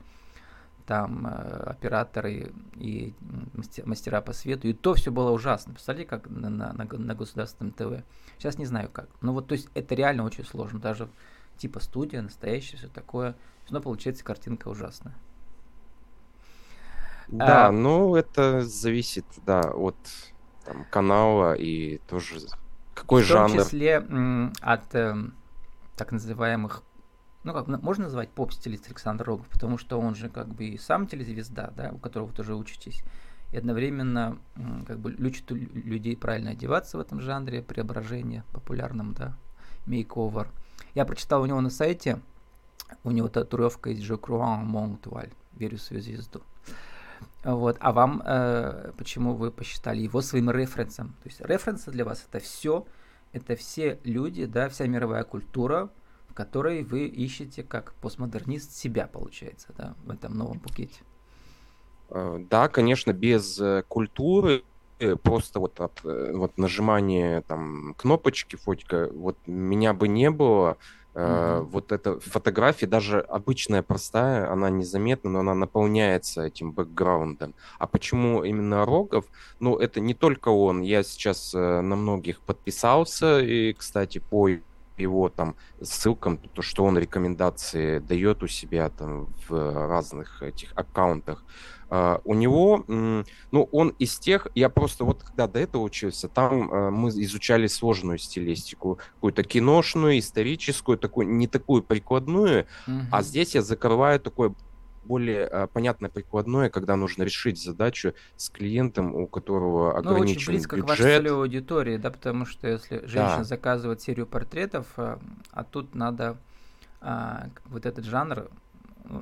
там 0.86 1.25
э, 1.25 1.29
операторы 1.67 2.51
и 2.75 3.13
мастера 3.86 4.20
по 4.20 4.34
свету, 4.34 4.67
и 4.67 4.74
то 4.74 4.93
все 4.93 5.10
было 5.10 5.31
ужасно. 5.31 5.72
Представляете, 5.72 6.10
как 6.10 6.29
на, 6.29 6.50
на, 6.50 6.74
на, 6.74 7.15
государственном 7.15 7.72
ТВ. 7.72 8.03
Сейчас 8.38 8.58
не 8.58 8.65
знаю 8.65 8.89
как. 8.91 9.08
Ну 9.22 9.31
вот, 9.31 9.48
то 9.48 9.53
есть 9.53 9.70
это 9.74 9.96
реально 9.96 10.25
очень 10.25 10.43
сложно. 10.43 10.81
Даже 10.81 11.08
типа 11.55 11.79
студия, 11.79 12.22
настоящая, 12.22 12.75
все 12.75 12.89
такое. 12.89 13.38
Но 13.70 13.79
получается 13.79 14.25
картинка 14.25 14.67
ужасная. 14.67 15.15
Да, 17.29 17.67
а, 17.67 17.72
ну 17.72 18.17
это 18.17 18.63
зависит, 18.63 19.24
да, 19.46 19.62
от 19.62 19.96
там, 20.65 20.86
канала 20.89 21.53
и 21.53 22.00
тоже 22.00 22.41
какой 23.12 23.24
жанр? 23.24 23.50
В 23.50 23.56
том 23.56 23.65
числе 23.65 23.98
от 24.62 24.96
э, 24.96 25.15
так 25.96 26.12
называемых, 26.12 26.84
ну 27.44 27.53
как 27.53 27.68
можно 27.68 28.06
назвать 28.06 28.30
поп-стилист 28.30 28.88
Александр 28.88 29.25
Рогов, 29.25 29.48
потому 29.48 29.77
что 29.77 30.00
он 30.00 30.15
же 30.15 30.30
как 30.30 30.48
бы 30.48 30.65
и 30.65 30.77
сам 30.77 31.08
телезвезда, 31.08 31.74
да, 31.75 31.91
у 31.91 31.98
которого 31.98 32.27
вы 32.27 32.34
тоже 32.34 32.56
учитесь, 32.56 33.03
и 33.51 33.58
одновременно 33.58 34.38
как 34.88 35.00
бы 35.00 35.13
учит 35.20 35.51
людей 35.51 36.15
правильно 36.15 36.51
одеваться 36.51 36.98
в 36.98 37.01
этом 37.01 37.20
жанре, 37.20 37.62
преображение 37.62 38.44
популярном, 38.53 39.13
да, 39.13 39.36
мейковер. 39.86 40.48
Я 40.94 41.06
прочитал 41.06 41.41
у 41.41 41.46
него 41.46 41.60
на 41.62 41.70
сайте, 41.70 42.20
у 43.03 43.12
него 43.12 43.27
татуировка 43.27 43.89
из 43.89 44.00
Je 44.00 44.18
crois 44.18 44.62
en 44.62 44.65
mon 44.65 45.32
верю 45.53 45.77
в 45.77 45.82
свою 45.82 46.01
звезду. 46.01 46.41
Вот. 47.44 47.77
А 47.80 47.91
вам 47.91 48.22
э, 48.25 48.91
почему 48.98 49.34
вы 49.34 49.51
посчитали 49.51 50.01
его 50.01 50.22
своим 50.22 50.51
референсом? 50.51 51.10
То 51.24 51.30
есть 51.30 51.41
референсы 51.41 51.91
для 51.91 52.06
вас 52.06 52.25
это 52.27 52.39
все, 52.39 52.86
это 53.33 53.55
все 53.55 54.00
люди, 54.03 54.45
да, 54.45 54.69
вся 54.69 54.88
мировая 54.88 55.23
культура, 55.23 55.89
в 56.27 56.33
которой 56.33 56.83
вы 56.83 57.07
ищете 57.07 57.63
как 57.63 57.93
постмодернист 57.95 58.73
себя, 58.73 59.07
получается, 59.07 59.73
да, 59.77 59.95
в 60.05 60.11
этом 60.11 60.38
новом 60.38 60.59
букете. 60.59 61.01
Э, 62.09 62.43
да, 62.50 62.67
конечно, 62.67 63.13
без 63.13 63.59
э, 63.59 63.83
культуры 63.88 64.63
э, 65.00 65.15
просто 65.15 65.59
вот 65.59 65.79
от 65.79 66.01
вот 66.03 66.57
нажимания 66.57 67.41
там 67.41 67.93
кнопочки 67.97 68.55
фотика 68.55 69.09
вот 69.13 69.38
меня 69.45 69.93
бы 69.93 70.07
не 70.07 70.29
было 70.29 70.77
Mm-hmm. 71.13 71.62
Вот 71.63 71.91
эта 71.91 72.20
фотография, 72.20 72.88
даже 72.88 73.20
обычная, 73.20 73.82
простая, 73.82 74.51
она 74.51 74.70
незаметна, 74.70 75.30
но 75.30 75.39
она 75.39 75.53
наполняется 75.53 76.44
этим 76.44 76.72
бэкграундом. 76.72 77.53
А 77.80 77.88
почему 77.88 78.44
именно 78.44 78.86
Рогов? 78.86 79.25
Ну, 79.60 79.77
это 79.77 80.00
не 80.00 80.13
только 80.13 80.50
он. 80.50 80.82
Я 80.82 81.03
сейчас 81.03 81.53
э, 81.53 81.82
на 81.82 81.96
многих 81.96 82.39
подписался, 82.41 83.39
и, 83.39 83.74
кстати, 83.74 84.20
по 84.20 84.50
его 84.98 85.30
там 85.30 85.56
ссылкам, 85.82 86.38
то, 86.38 86.62
что 86.62 86.84
он 86.86 86.98
рекомендации 86.98 88.00
дает 88.00 88.44
у 88.44 88.48
себя 88.48 88.89
там 88.89 89.27
в 89.48 89.88
разных 89.88 90.41
этих 90.41 90.72
аккаунтах. 90.75 91.44
Uh, 91.91 92.21
у 92.24 92.33
него, 92.36 92.86
ну, 92.88 93.69
он 93.74 93.89
из 94.00 94.17
тех, 94.17 94.48
я 94.55 94.69
просто 94.69 95.03
вот 95.03 95.24
когда 95.24 95.48
до 95.48 95.60
этого 95.60 95.81
учился, 95.81 96.29
там 96.29 96.71
uh, 96.71 96.89
мы 96.89 97.10
изучали 97.10 97.67
сложную 97.67 98.17
стилистику, 98.17 98.98
какую-то 99.15 99.43
киношную, 99.43 100.19
историческую, 100.19 100.98
такую, 100.98 101.27
не 101.27 101.48
такую 101.48 101.83
прикладную, 101.83 102.65
uh-huh. 102.88 103.01
а 103.12 103.21
здесь 103.24 103.55
я 103.55 103.62
закрываю 103.62 104.21
такое 104.21 104.53
более 105.03 105.45
а, 105.45 105.67
понятное 105.67 106.10
прикладное, 106.10 106.69
когда 106.69 106.95
нужно 106.95 107.24
решить 107.24 107.62
задачу 107.62 108.13
с 108.36 108.50
клиентом, 108.50 109.15
у 109.15 109.27
которого 109.27 109.98
ограничен 109.98 110.25
ну, 110.25 110.31
очень 110.31 110.48
близко 110.48 110.75
бюджет. 110.75 110.86
к 110.86 110.89
вашей 110.89 111.17
целевой 111.17 111.43
аудитории, 111.45 111.98
да, 111.98 112.12
потому 112.12 112.45
что 112.45 112.67
если 112.67 112.98
женщина 113.00 113.39
да. 113.39 113.43
заказывает 113.43 114.01
серию 114.01 114.27
портретов, 114.27 114.88
а, 114.98 115.19
а 115.51 115.63
тут 115.63 115.95
надо 115.95 116.38
а, 117.01 117.48
вот 117.65 117.86
этот 117.86 118.05
жанр, 118.05 118.50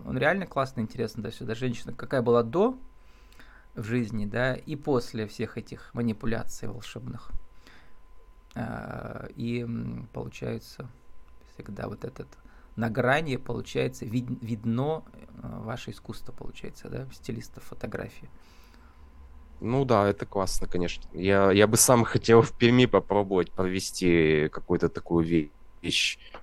он 0.06 0.18
реально 0.18 0.46
классно, 0.46 0.82
интересно, 0.82 1.24
да, 1.24 1.32
сюда 1.32 1.56
женщина, 1.56 1.94
какая 1.94 2.22
была 2.22 2.44
до 2.44 2.78
в 3.76 3.84
жизни, 3.84 4.26
да, 4.26 4.56
и 4.56 4.76
после 4.76 5.28
всех 5.28 5.58
этих 5.58 5.94
манипуляций 5.94 6.68
волшебных. 6.68 7.32
А, 8.56 9.28
и 9.36 9.66
получается 10.14 10.90
всегда 11.54 11.88
вот 11.88 12.04
этот 12.04 12.28
на 12.76 12.90
грани, 12.90 13.36
получается, 13.36 14.06
вид, 14.06 14.26
видно 14.42 15.04
э, 15.14 15.22
ваше 15.42 15.92
искусство, 15.92 16.32
получается, 16.32 16.90
да, 16.90 17.08
стилистов 17.12 17.64
фотографии. 17.64 18.30
Ну 19.60 19.84
да, 19.84 20.08
это 20.08 20.26
классно, 20.26 20.68
конечно. 20.68 21.04
Я, 21.12 21.52
я 21.52 21.68
бы 21.68 21.76
сам 21.76 22.06
хотел 22.06 22.42
в 22.42 22.54
Перми 22.54 22.86
попробовать 22.86 23.52
провести 23.52 24.48
какую-то 24.50 24.88
такую 24.88 25.26
вещь, 25.26 25.52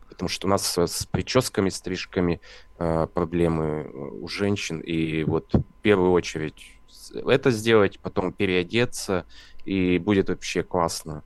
потому 0.08 0.28
что 0.28 0.46
у 0.46 0.50
нас 0.50 0.76
с 0.78 1.06
прическами, 1.06 1.68
стрижками 1.68 2.40
э, 2.78 3.06
проблемы 3.12 3.90
у 4.20 4.28
женщин, 4.28 4.80
и 4.80 5.24
вот 5.24 5.54
в 5.54 5.64
первую 5.82 6.12
очередь 6.12 6.76
это 7.14 7.50
сделать, 7.50 8.00
потом 8.00 8.32
переодеться, 8.32 9.26
и 9.64 9.98
будет 9.98 10.28
вообще 10.28 10.62
классно. 10.62 11.22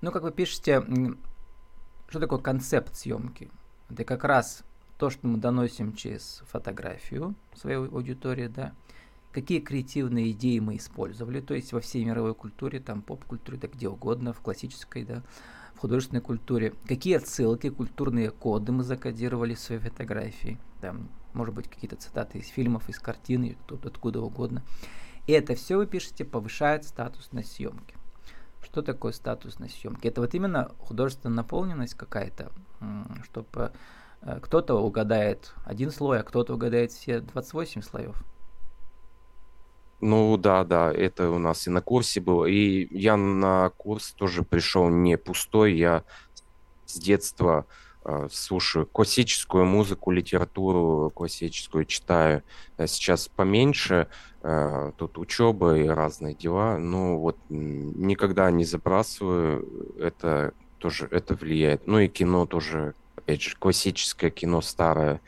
Ну, 0.00 0.12
как 0.12 0.22
вы 0.22 0.30
пишете, 0.30 0.84
что 2.08 2.20
такое 2.20 2.38
концепт 2.38 2.94
съемки? 2.96 3.50
Это 3.90 4.04
как 4.04 4.24
раз 4.24 4.62
то, 4.98 5.10
что 5.10 5.26
мы 5.26 5.38
доносим 5.38 5.94
через 5.94 6.42
фотографию 6.50 7.34
своей 7.54 7.78
аудитории, 7.78 8.48
да, 8.48 8.74
какие 9.32 9.60
креативные 9.60 10.32
идеи 10.32 10.58
мы 10.58 10.76
использовали, 10.76 11.40
то 11.40 11.54
есть 11.54 11.72
во 11.72 11.80
всей 11.80 12.04
мировой 12.04 12.34
культуре, 12.34 12.80
там 12.80 13.02
поп-культуре, 13.02 13.58
да 13.58 13.68
где 13.68 13.88
угодно, 13.88 14.32
в 14.32 14.40
классической, 14.40 15.04
да, 15.04 15.22
в 15.78 15.80
художественной 15.80 16.20
культуре, 16.20 16.74
какие 16.88 17.16
отсылки, 17.16 17.70
культурные 17.70 18.32
коды 18.32 18.72
мы 18.72 18.82
закодировали 18.82 19.54
в 19.54 19.60
своей 19.60 19.80
фотографии, 19.80 20.58
там, 20.80 21.08
может 21.34 21.54
быть, 21.54 21.68
какие-то 21.68 21.94
цитаты 21.94 22.38
из 22.38 22.48
фильмов, 22.48 22.88
из 22.88 22.98
картин, 22.98 23.56
откуда 23.84 24.20
угодно. 24.20 24.64
И 25.28 25.32
это 25.32 25.54
все 25.54 25.76
вы 25.76 25.86
пишете, 25.86 26.24
повышает 26.24 26.84
статус 26.84 27.30
на 27.30 27.44
съемке. 27.44 27.94
Что 28.60 28.82
такое 28.82 29.12
статус 29.12 29.60
на 29.60 29.68
съемке? 29.68 30.08
Это 30.08 30.20
вот 30.20 30.34
именно 30.34 30.72
художественная 30.80 31.36
наполненность 31.36 31.94
какая-то, 31.94 32.50
чтобы 33.22 33.70
э, 34.22 34.40
кто-то 34.42 34.74
угадает 34.74 35.54
один 35.64 35.92
слой, 35.92 36.18
а 36.18 36.22
кто-то 36.24 36.54
угадает 36.54 36.90
все 36.90 37.20
28 37.20 37.82
слоев. 37.82 38.20
Ну 40.00 40.36
да, 40.36 40.64
да, 40.64 40.92
это 40.92 41.30
у 41.30 41.38
нас 41.38 41.66
и 41.66 41.70
на 41.70 41.80
курсе 41.80 42.20
было. 42.20 42.44
И 42.44 42.88
я 42.96 43.16
на 43.16 43.70
курс 43.70 44.12
тоже 44.12 44.42
пришел 44.42 44.88
не 44.88 45.16
пустой, 45.18 45.74
я 45.74 46.04
с 46.86 46.98
детства 46.98 47.66
э, 48.04 48.28
слушаю 48.30 48.86
классическую 48.86 49.64
музыку, 49.64 50.10
литературу 50.10 51.10
классическую 51.14 51.84
читаю. 51.84 52.42
Сейчас 52.86 53.28
поменьше, 53.28 54.08
Э, 54.42 54.92
тут 54.96 55.18
учеба 55.18 55.76
и 55.76 55.88
разные 55.88 56.34
дела. 56.34 56.78
Ну 56.78 57.18
вот 57.18 57.36
никогда 57.48 58.50
не 58.50 58.64
забрасываю, 58.64 59.96
это 59.98 60.54
тоже 60.78 61.08
это 61.10 61.34
влияет. 61.34 61.86
Ну 61.86 61.98
и 61.98 62.08
кино 62.08 62.46
тоже, 62.46 62.94
опять 63.16 63.42
же, 63.42 63.56
классическое 63.56 64.30
кино 64.30 64.60
старое 64.60 65.20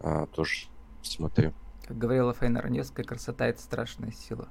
а, 0.00 0.26
тоже 0.26 0.66
смотрю. 1.02 1.54
Как 1.92 1.98
говорила 1.98 2.32
Фейна 2.32 2.62
Раневская, 2.62 3.04
красота 3.04 3.46
это 3.46 3.60
страшная 3.60 4.12
сила. 4.12 4.48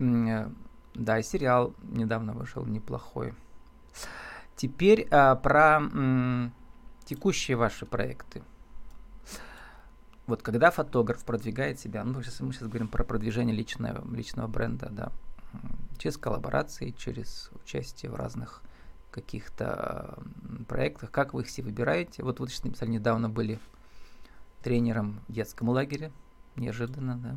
Э, 0.00 0.50
да, 0.94 1.22
сериал 1.22 1.72
недавно 1.84 2.32
вышел 2.32 2.66
неплохой. 2.66 3.32
Теперь 4.56 5.06
а, 5.12 5.36
про 5.36 5.76
м, 5.76 6.52
текущие 7.04 7.56
ваши 7.56 7.86
проекты 7.86 8.42
вот 10.26 10.42
когда 10.42 10.72
фотограф 10.72 11.24
продвигает 11.24 11.78
себя, 11.78 12.02
ну, 12.02 12.20
сейчас, 12.22 12.40
мы 12.40 12.52
сейчас 12.52 12.66
говорим 12.66 12.88
про 12.88 13.04
продвижение 13.04 13.54
личного, 13.54 14.04
личного 14.12 14.48
бренда, 14.48 14.88
да, 14.90 15.12
через 15.98 16.16
коллаборации, 16.16 16.90
через 16.90 17.50
участие 17.62 18.10
в 18.10 18.16
разных 18.16 18.62
каких-то 19.12 20.18
проектах, 20.66 21.12
как 21.12 21.34
вы 21.34 21.42
их 21.42 21.46
все 21.46 21.62
выбираете. 21.62 22.24
Вот 22.24 22.40
вы 22.40 22.48
написали, 22.64 22.90
недавно 22.90 23.28
были 23.28 23.60
тренером 24.62 25.20
в 25.28 25.32
детском 25.32 25.68
лагере, 25.68 26.10
неожиданно, 26.56 27.16
да. 27.16 27.36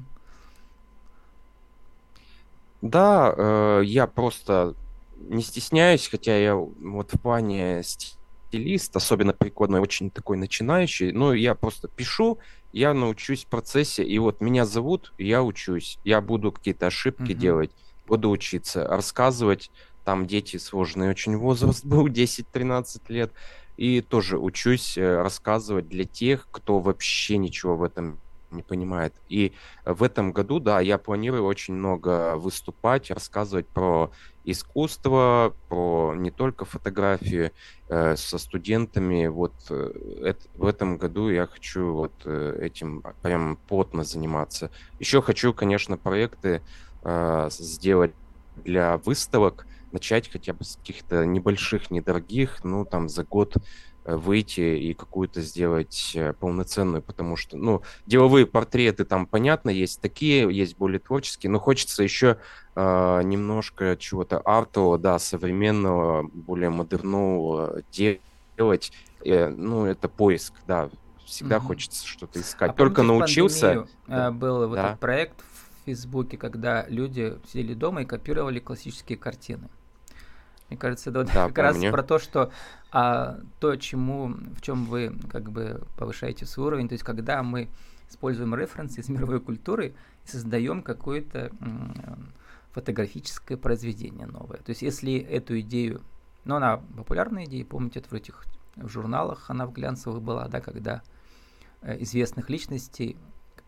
Да, 2.81 3.33
э, 3.35 3.81
я 3.85 4.07
просто 4.07 4.75
не 5.17 5.41
стесняюсь, 5.41 6.07
хотя 6.07 6.37
я 6.37 6.55
вот 6.55 7.13
в 7.13 7.19
плане 7.19 7.81
стилист, 7.83 8.95
особенно 8.95 9.33
прикладной, 9.33 9.79
очень 9.79 10.11
такой 10.11 10.37
начинающий, 10.37 11.11
но 11.11 11.33
я 11.33 11.55
просто 11.55 11.87
пишу, 11.87 12.39
я 12.71 12.93
научусь 12.93 13.45
в 13.45 13.47
процессе, 13.47 14.03
и 14.03 14.19
вот 14.19 14.41
меня 14.41 14.65
зовут, 14.65 15.13
я 15.17 15.43
учусь, 15.43 15.99
я 16.03 16.21
буду 16.21 16.51
какие-то 16.51 16.87
ошибки 16.87 17.31
угу. 17.31 17.39
делать, 17.39 17.71
буду 18.05 18.29
учиться, 18.29 18.87
рассказывать, 18.87 19.71
там 20.05 20.27
дети 20.27 20.57
сложный 20.57 21.09
очень 21.09 21.35
возраст 21.35 21.83
был, 21.85 22.07
10-13 22.07 23.01
лет, 23.09 23.33
и 23.75 24.01
тоже 24.01 24.37
учусь 24.37 24.97
э, 24.97 25.21
рассказывать 25.21 25.87
для 25.89 26.05
тех, 26.05 26.47
кто 26.51 26.79
вообще 26.79 27.37
ничего 27.37 27.75
в 27.75 27.83
этом 27.83 28.19
не 28.51 28.63
понимает. 28.63 29.13
И 29.29 29.53
в 29.85 30.03
этом 30.03 30.31
году, 30.31 30.59
да, 30.59 30.79
я 30.79 30.97
планирую 30.97 31.43
очень 31.43 31.73
много 31.73 32.35
выступать, 32.37 33.11
рассказывать 33.11 33.67
про 33.67 34.11
искусство, 34.43 35.53
про 35.67 36.13
не 36.15 36.31
только 36.31 36.65
фотографии 36.65 37.51
э, 37.89 38.15
со 38.15 38.37
студентами. 38.37 39.27
Вот 39.27 39.53
э, 39.69 40.33
в 40.55 40.65
этом 40.65 40.97
году 40.97 41.29
я 41.29 41.47
хочу 41.47 41.93
вот 41.93 42.13
э, 42.25 42.59
этим 42.61 43.03
прям 43.21 43.57
плотно 43.67 44.03
заниматься. 44.03 44.71
Еще 44.99 45.21
хочу, 45.21 45.53
конечно, 45.53 45.97
проекты 45.97 46.61
э, 47.03 47.49
сделать 47.51 48.13
для 48.63 48.97
выставок, 48.97 49.67
начать 49.91 50.29
хотя 50.31 50.53
бы 50.53 50.63
с 50.63 50.77
каких-то 50.77 51.25
небольших, 51.25 51.91
недорогих, 51.91 52.63
ну 52.63 52.85
там 52.85 53.09
за 53.09 53.23
год 53.23 53.55
выйти 54.07 54.61
и 54.61 54.93
какую-то 54.93 55.41
сделать 55.41 56.13
э, 56.15 56.31
полноценную, 56.33 57.01
потому 57.01 57.35
что, 57.35 57.57
ну, 57.57 57.81
деловые 58.05 58.45
портреты 58.45 59.03
там, 59.03 59.27
понятно, 59.27 59.69
есть 59.69 59.99
такие, 59.99 60.49
есть 60.55 60.77
более 60.77 60.99
творческие, 60.99 61.51
но 61.51 61.59
хочется 61.59 62.03
еще 62.03 62.37
э, 62.75 63.21
немножко 63.23 63.97
чего-то 63.99 64.39
артового, 64.39 64.97
да, 64.97 65.19
современного, 65.19 66.23
более 66.23 66.69
модернового 66.69 67.81
делать. 67.91 68.93
Э, 69.25 69.49
ну, 69.49 69.85
это 69.85 70.07
поиск, 70.07 70.53
да, 70.65 70.89
всегда 71.25 71.57
mm-hmm. 71.57 71.59
хочется 71.59 72.07
что-то 72.07 72.39
искать. 72.39 72.71
А 72.71 72.73
Только 72.73 73.03
научился... 73.03 73.85
Пандемию, 74.07 74.33
был 74.33 74.67
вот 74.69 74.75
да. 74.75 74.87
этот 74.87 74.99
проект 75.01 75.41
в 75.41 75.85
Фейсбуке, 75.85 76.37
когда 76.37 76.85
люди 76.87 77.37
сидели 77.45 77.73
дома 77.73 78.03
и 78.03 78.05
копировали 78.05 78.59
классические 78.59 79.17
картины. 79.17 79.67
Мне 80.69 80.77
кажется, 80.77 81.09
это 81.09 81.19
вот 81.19 81.27
да, 81.27 81.49
как 81.49 81.73
помню. 81.73 81.83
раз 81.83 81.91
про 81.91 82.03
то, 82.03 82.19
что 82.19 82.51
а, 82.91 83.39
то, 83.59 83.75
чему, 83.75 84.33
в 84.55 84.61
чем 84.61 84.85
вы 84.85 85.15
как 85.31 85.49
бы 85.49 85.81
повышаете 85.97 86.45
свой 86.45 86.67
уровень, 86.67 86.89
то 86.89 86.93
есть 86.93 87.03
когда 87.03 87.41
мы 87.43 87.69
используем 88.09 88.55
референсы 88.55 89.01
из 89.01 89.09
мировой 89.09 89.39
культуры 89.39 89.93
и 90.25 90.27
создаем 90.27 90.81
какое-то 90.81 91.51
фотографическое 92.71 93.57
произведение 93.57 94.27
новое. 94.27 94.57
То 94.57 94.69
есть 94.69 94.81
если 94.81 95.17
эту 95.17 95.59
идею, 95.61 96.01
ну 96.45 96.55
она 96.55 96.77
популярная 96.95 97.45
идея, 97.45 97.65
помните, 97.65 97.99
это 97.99 98.09
в 98.09 98.13
этих 98.13 98.45
в 98.75 98.89
журналах 98.89 99.49
она 99.49 99.65
в 99.65 99.73
глянцевых 99.73 100.21
была, 100.21 100.47
да, 100.47 100.61
когда 100.61 101.01
э, 101.81 102.01
известных 102.03 102.49
личностей, 102.49 103.17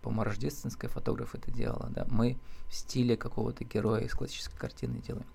по-моему, 0.02 0.24
рождественская 0.24 0.90
фотограф 0.90 1.36
это 1.36 1.52
делала, 1.52 1.90
да, 1.90 2.06
мы 2.10 2.38
в 2.68 2.76
стиле 2.76 3.18
какого-то 3.18 3.64
героя 3.64 4.02
из 4.02 4.14
классической 4.14 4.58
картины 4.58 5.00
делаем. 5.00 5.26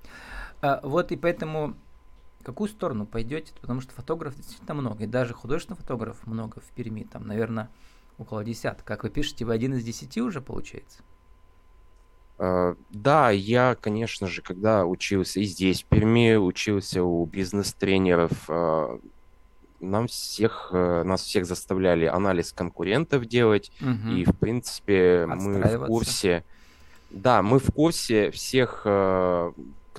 А, 0.62 0.80
вот 0.82 1.12
и 1.12 1.16
поэтому 1.16 1.76
какую 2.44 2.68
сторону 2.68 3.06
пойдете, 3.06 3.52
потому 3.60 3.80
что 3.80 3.92
фотографов 3.92 4.36
действительно 4.36 4.74
много, 4.74 5.04
и 5.04 5.08
даже 5.08 5.34
художественных 5.34 5.80
фотографов 5.80 6.26
много 6.26 6.60
в 6.60 6.70
Перми, 6.74 7.02
там, 7.02 7.26
наверное, 7.26 7.70
около 8.18 8.44
десятка. 8.44 8.84
Как 8.84 9.02
вы 9.02 9.10
пишете, 9.10 9.44
вы 9.44 9.54
один 9.54 9.74
из 9.74 9.82
десяти 9.82 10.22
уже 10.22 10.40
получается? 10.40 11.02
Uh, 12.36 12.76
да, 12.90 13.30
я, 13.30 13.76
конечно 13.80 14.26
же, 14.26 14.42
когда 14.42 14.84
учился 14.84 15.38
и 15.38 15.44
здесь, 15.44 15.84
в 15.84 15.86
Перми, 15.86 16.34
учился 16.34 17.02
у 17.02 17.24
бизнес-тренеров, 17.26 18.32
uh, 18.50 19.00
нам 19.90 20.06
всех, 20.06 20.70
uh, 20.72 21.02
нас 21.04 21.22
всех 21.22 21.46
заставляли 21.46 22.06
анализ 22.06 22.52
конкурентов 22.52 23.26
делать, 23.26 23.72
угу. 23.80 24.12
и, 24.12 24.24
в 24.24 24.36
принципе, 24.38 25.26
мы 25.26 25.60
в 25.60 25.86
курсе, 25.86 26.44
да, 27.10 27.42
мы 27.42 27.58
в 27.58 27.72
курсе 27.72 28.30
всех 28.30 28.86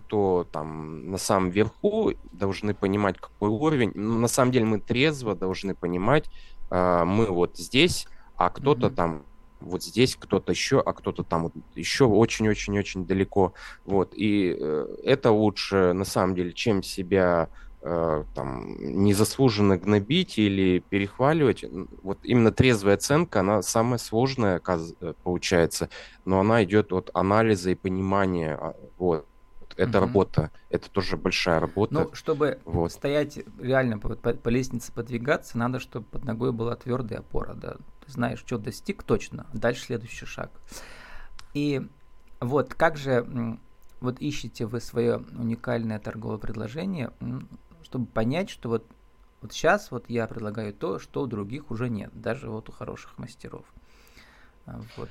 кто 0.05 0.45
там 0.51 1.09
на 1.09 1.17
самом 1.17 1.49
верху, 1.49 2.13
должны 2.31 2.73
понимать, 2.73 3.17
какой 3.17 3.49
уровень. 3.49 3.91
Ну, 3.95 4.19
на 4.19 4.27
самом 4.27 4.51
деле 4.51 4.65
мы 4.65 4.79
трезво 4.79 5.35
должны 5.35 5.73
понимать, 5.73 6.29
э, 6.69 7.03
мы 7.05 7.25
вот 7.25 7.57
здесь, 7.57 8.07
а 8.35 8.49
кто-то 8.49 8.87
mm-hmm. 8.87 8.95
там 8.95 9.23
вот 9.61 9.83
здесь, 9.83 10.15
кто-то 10.15 10.51
еще, 10.51 10.79
а 10.79 10.93
кто-то 10.93 11.23
там 11.23 11.43
вот 11.43 11.53
еще 11.75 12.05
очень-очень-очень 12.05 13.07
далеко. 13.07 13.53
Вот. 13.85 14.13
И 14.15 14.55
э, 14.59 14.95
это 15.03 15.31
лучше, 15.31 15.93
на 15.93 16.05
самом 16.05 16.35
деле, 16.35 16.53
чем 16.53 16.83
себя 16.83 17.49
э, 17.49 17.64
там 17.85 18.75
незаслуженно 18.79 19.77
гнобить 19.77 20.39
или 20.39 20.79
перехваливать. 20.79 21.63
Вот 22.01 22.17
именно 22.23 22.51
трезвая 22.51 22.95
оценка, 22.95 23.41
она 23.41 23.61
самая 23.61 23.99
сложная 23.99 24.59
э, 24.65 25.13
получается, 25.23 25.89
но 26.25 26.39
она 26.39 26.63
идет 26.63 26.91
от 26.91 27.11
анализа 27.13 27.69
и 27.69 27.75
понимания. 27.75 28.57
А, 28.59 28.75
вот 28.97 29.27
это 29.77 29.99
угу. 29.99 30.07
работа, 30.07 30.51
это 30.69 30.89
тоже 30.89 31.15
большая 31.15 31.59
работа. 31.59 31.93
Ну, 31.93 32.09
чтобы 32.13 32.59
вот. 32.65 32.91
стоять 32.91 33.39
реально 33.59 33.99
по, 33.99 34.15
по, 34.15 34.33
по 34.33 34.49
лестнице 34.49 34.91
подвигаться, 34.91 35.57
надо, 35.57 35.79
чтобы 35.79 36.05
под 36.07 36.23
ногой 36.23 36.51
была 36.53 36.75
твердая 36.75 37.19
опора, 37.19 37.53
да. 37.53 37.75
Ты 38.05 38.11
знаешь, 38.11 38.39
что 38.39 38.57
достиг 38.57 39.03
точно, 39.03 39.45
дальше 39.53 39.85
следующий 39.85 40.25
шаг. 40.25 40.49
И 41.53 41.87
вот 42.39 42.73
как 42.73 42.97
же 42.97 43.59
вот 44.01 44.19
ищете 44.19 44.65
вы 44.65 44.79
свое 44.79 45.23
уникальное 45.37 45.99
торговое 45.99 46.37
предложение, 46.37 47.11
чтобы 47.95 48.07
понять, 48.07 48.49
что 48.49 48.67
вот, 48.67 48.85
вот 49.41 49.53
сейчас 49.53 49.89
вот 49.89 50.09
я 50.09 50.27
предлагаю 50.27 50.73
то, 50.73 50.99
что 50.99 51.21
у 51.21 51.27
других 51.27 51.71
уже 51.71 51.89
нет, 51.89 52.11
даже 52.13 52.49
вот 52.49 52.67
у 52.67 52.73
хороших 52.73 53.17
мастеров. 53.17 53.63
А, 54.65 54.81
вот. 54.97 55.09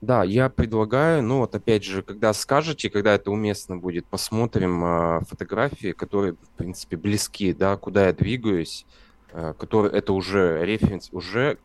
Да, 0.00 0.24
я 0.24 0.48
предлагаю, 0.48 1.22
ну 1.22 1.40
вот 1.40 1.54
опять 1.54 1.84
же, 1.84 2.00
когда 2.02 2.32
скажете, 2.32 2.88
когда 2.88 3.14
это 3.14 3.30
уместно 3.30 3.76
будет, 3.76 4.06
посмотрим 4.06 4.82
э, 4.82 5.20
фотографии, 5.28 5.92
которые, 5.92 6.32
в 6.32 6.48
принципе, 6.56 6.96
близки, 6.96 7.52
да, 7.52 7.76
куда 7.76 8.06
я 8.06 8.14
двигаюсь, 8.14 8.86
э, 9.32 9.52
которые, 9.58 9.92
это 9.92 10.14
уже 10.14 10.64
референс, 10.64 11.10
уже... 11.12 11.58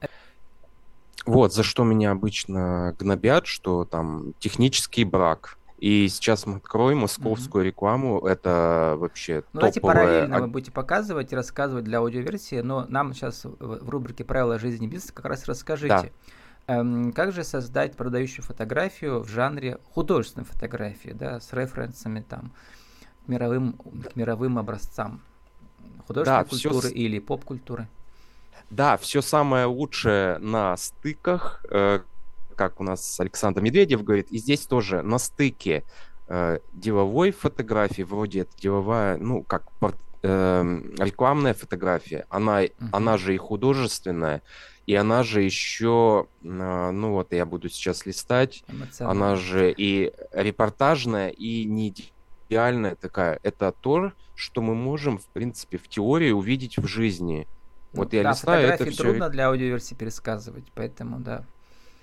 Вот, 1.26 1.54
за 1.54 1.64
что 1.64 1.86
меня 1.86 2.12
обычно 2.12 2.96
гнобят, 3.00 3.48
что 3.48 3.86
там 3.86 4.34
технический 4.40 5.06
брак. 5.06 5.58
И 5.78 6.08
сейчас 6.10 6.46
мы 6.46 6.58
откроем 6.58 7.00
московскую 7.00 7.64
mm-hmm. 7.64 7.68
рекламу, 7.68 8.26
это 8.26 8.96
вообще 8.98 9.44
ну. 9.54 9.60
Давайте 9.60 9.80
параллельно 9.80 10.42
вы 10.42 10.48
будете 10.48 10.72
показывать 10.72 11.32
и 11.32 11.36
рассказывать 11.36 11.84
для 11.84 12.00
аудиоверсии, 12.00 12.62
но 12.62 12.86
нам 12.90 13.14
сейчас 13.14 13.44
в 13.46 13.90
рубрике 13.90 14.24
«Правила 14.24 14.58
жизни 14.58 14.88
бизнеса» 14.88 15.14
как 15.14 15.26
раз 15.26 15.46
расскажите. 15.48 15.88
Да 15.88 16.10
Эм, 16.70 17.14
как 17.14 17.32
же 17.32 17.46
создать 17.46 17.96
продающую 17.96 18.44
фотографию 18.44 19.22
в 19.22 19.30
жанре 19.30 19.80
художественной 19.94 20.46
фотографии, 20.46 21.12
да, 21.12 21.40
с 21.40 21.54
референсами 21.54 22.20
там 22.20 22.52
к 23.26 23.30
мировым, 23.30 23.74
к 23.74 24.18
мировым 24.18 24.58
образцам 24.58 25.22
художественной 26.08 26.44
да, 26.44 26.50
культуры 26.50 26.88
все... 26.90 26.90
или 26.90 27.20
поп-культуры? 27.20 27.88
Да, 28.70 28.98
все 28.98 29.22
самое 29.22 29.66
лучшее 29.66 30.40
на 30.40 30.76
стыках, 30.76 31.64
э, 31.70 32.02
как 32.58 32.82
у 32.82 32.84
нас 32.84 33.20
Александр 33.20 33.62
Медведев 33.62 34.04
говорит, 34.04 34.32
и 34.32 34.38
здесь 34.38 34.66
тоже 34.66 35.02
на 35.02 35.20
стыке 35.20 35.84
э, 36.28 36.60
деловой 36.74 37.32
фотографии, 37.32 38.02
вроде 38.02 38.42
это 38.42 38.52
деловая, 38.60 39.18
ну, 39.18 39.44
как 39.44 39.64
э, 40.24 40.82
рекламная 40.98 41.54
фотография, 41.54 42.26
она, 42.30 42.64
uh-huh. 42.64 42.90
она 42.92 43.18
же 43.18 43.36
и 43.36 43.38
художественная, 43.38 44.42
и 44.88 44.96
она 44.96 45.24
же 45.24 45.42
еще, 45.42 46.28
а, 46.44 46.92
ну 46.92 47.12
вот 47.12 47.34
я 47.34 47.46
буду 47.46 47.70
сейчас 47.70 48.06
листать, 48.06 48.64
она 49.00 49.36
же 49.36 49.74
и 49.78 50.14
репортажная, 50.32 51.30
и 51.30 51.66
не 51.66 51.94
идеальная 52.48 52.96
такая. 52.96 53.40
Это 53.44 53.74
то, 53.74 54.14
что 54.34 54.62
мы 54.62 54.76
можем, 54.76 55.18
в 55.18 55.26
принципе, 55.26 55.78
в 55.78 55.90
теории 55.90 56.32
увидеть 56.32 56.78
в 56.78 56.88
жизни. 56.88 57.48
Вот 57.92 58.14
я 58.14 58.24
да, 58.24 58.32
листаю, 58.32 58.70
это 58.70 58.86
все... 58.86 59.04
трудно 59.04 59.30
для 59.30 59.48
аудиоверсии 59.48 59.94
пересказывать, 59.96 60.66
поэтому 60.74 61.20
да. 61.20 61.44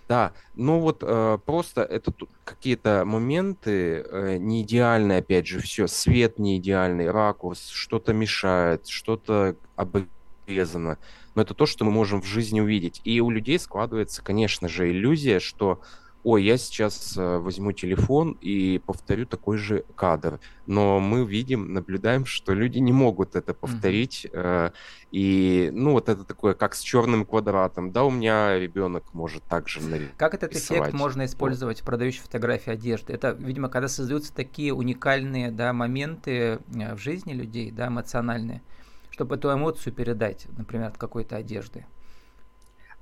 Да, 0.07 0.33
ну 0.55 0.81
вот 0.81 1.03
э, 1.03 1.39
просто 1.47 1.83
это 1.83 2.13
какие-то 2.45 3.05
моменты 3.07 4.03
э, 4.03 4.37
не 4.37 4.63
идеальные, 4.63 5.19
опять 5.19 5.47
же, 5.47 5.61
все, 5.61 5.87
свет 5.87 6.39
не 6.39 6.59
идеальный, 6.59 7.11
ракурс, 7.11 7.69
что-то 7.71 8.13
мешает, 8.13 8.87
что-то 8.87 9.57
обрезано 9.77 10.99
но 11.35 11.43
это 11.43 11.55
то, 11.55 11.67
что 11.67 11.85
мы 11.85 11.91
можем 11.91 12.23
в 12.23 12.27
жизни 12.27 12.61
увидеть. 12.61 13.01
И 13.05 13.21
у 13.21 13.31
людей 13.31 13.59
складывается, 13.59 14.23
конечно 14.23 14.69
же, 14.69 14.91
иллюзия, 14.91 15.41
что 15.41 15.81
ой, 16.25 16.43
я 16.43 16.57
сейчас 16.57 17.17
э, 17.17 17.39
возьму 17.39 17.73
телефон 17.73 18.37
и 18.41 18.81
повторю 18.85 19.27
такой 19.27 19.59
же 19.59 19.85
кадр. 19.95 20.41
Но 20.67 20.99
мы 20.99 21.25
видим, 21.25 21.75
наблюдаем, 21.75 22.25
что 22.25 22.55
люди 22.55 22.79
не 22.79 22.93
могут 22.93 23.37
это 23.37 23.53
повторить. 23.53 24.27
Mm-hmm. 24.33 24.73
И, 25.13 25.71
ну, 25.73 25.93
вот 25.93 26.09
это 26.09 26.25
такое, 26.25 26.55
как 26.55 26.75
с 26.75 26.81
черным 26.81 27.27
квадратом. 27.27 27.93
Да, 27.93 28.05
у 28.05 28.11
меня 28.11 28.59
ребенок 28.59 29.13
может 29.13 29.45
также 29.45 29.81
нарисовать. 29.83 30.17
Как 30.17 30.35
этот 30.35 30.57
эффект 30.57 30.95
можно 30.95 31.27
использовать 31.27 31.81
в 31.81 31.85
продающей 31.85 32.23
фотографии 32.23 32.73
одежды? 32.73 33.13
Это, 33.13 33.33
видимо, 33.39 33.69
когда 33.69 33.89
создаются 33.89 34.33
такие 34.35 34.73
уникальные 34.73 35.51
да, 35.51 35.75
моменты 35.75 36.59
э, 36.75 36.95
в 36.95 36.99
жизни 36.99 37.35
людей, 37.35 37.71
да, 37.71 37.89
эмоциональные, 37.89 38.63
чтобы 39.11 39.37
эту 39.37 39.53
эмоцию 39.53 39.93
передать, 39.93 40.47
например, 40.57 40.89
от 40.89 40.97
какой-то 40.97 41.37
одежды. 41.37 41.85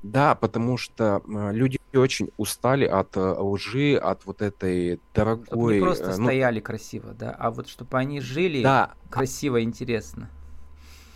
Да, 0.02 0.34
потому 0.34 0.76
что 0.76 1.22
э, 1.24 1.52
люди 1.52 1.78
очень 1.94 2.30
устали 2.36 2.84
от 2.84 3.16
э, 3.16 3.20
лжи, 3.20 3.96
от 3.96 4.26
вот 4.26 4.42
этой 4.42 5.00
дорогой... 5.14 5.46
Чтобы 5.46 5.74
не 5.74 5.80
просто 5.80 6.10
э, 6.10 6.16
ну... 6.16 6.24
стояли 6.24 6.60
красиво, 6.60 7.14
да, 7.14 7.30
а 7.30 7.50
вот 7.52 7.68
чтобы 7.68 7.96
они 7.98 8.20
жили 8.20 8.62
да. 8.62 8.94
красиво 9.10 9.62
интересно. 9.62 10.28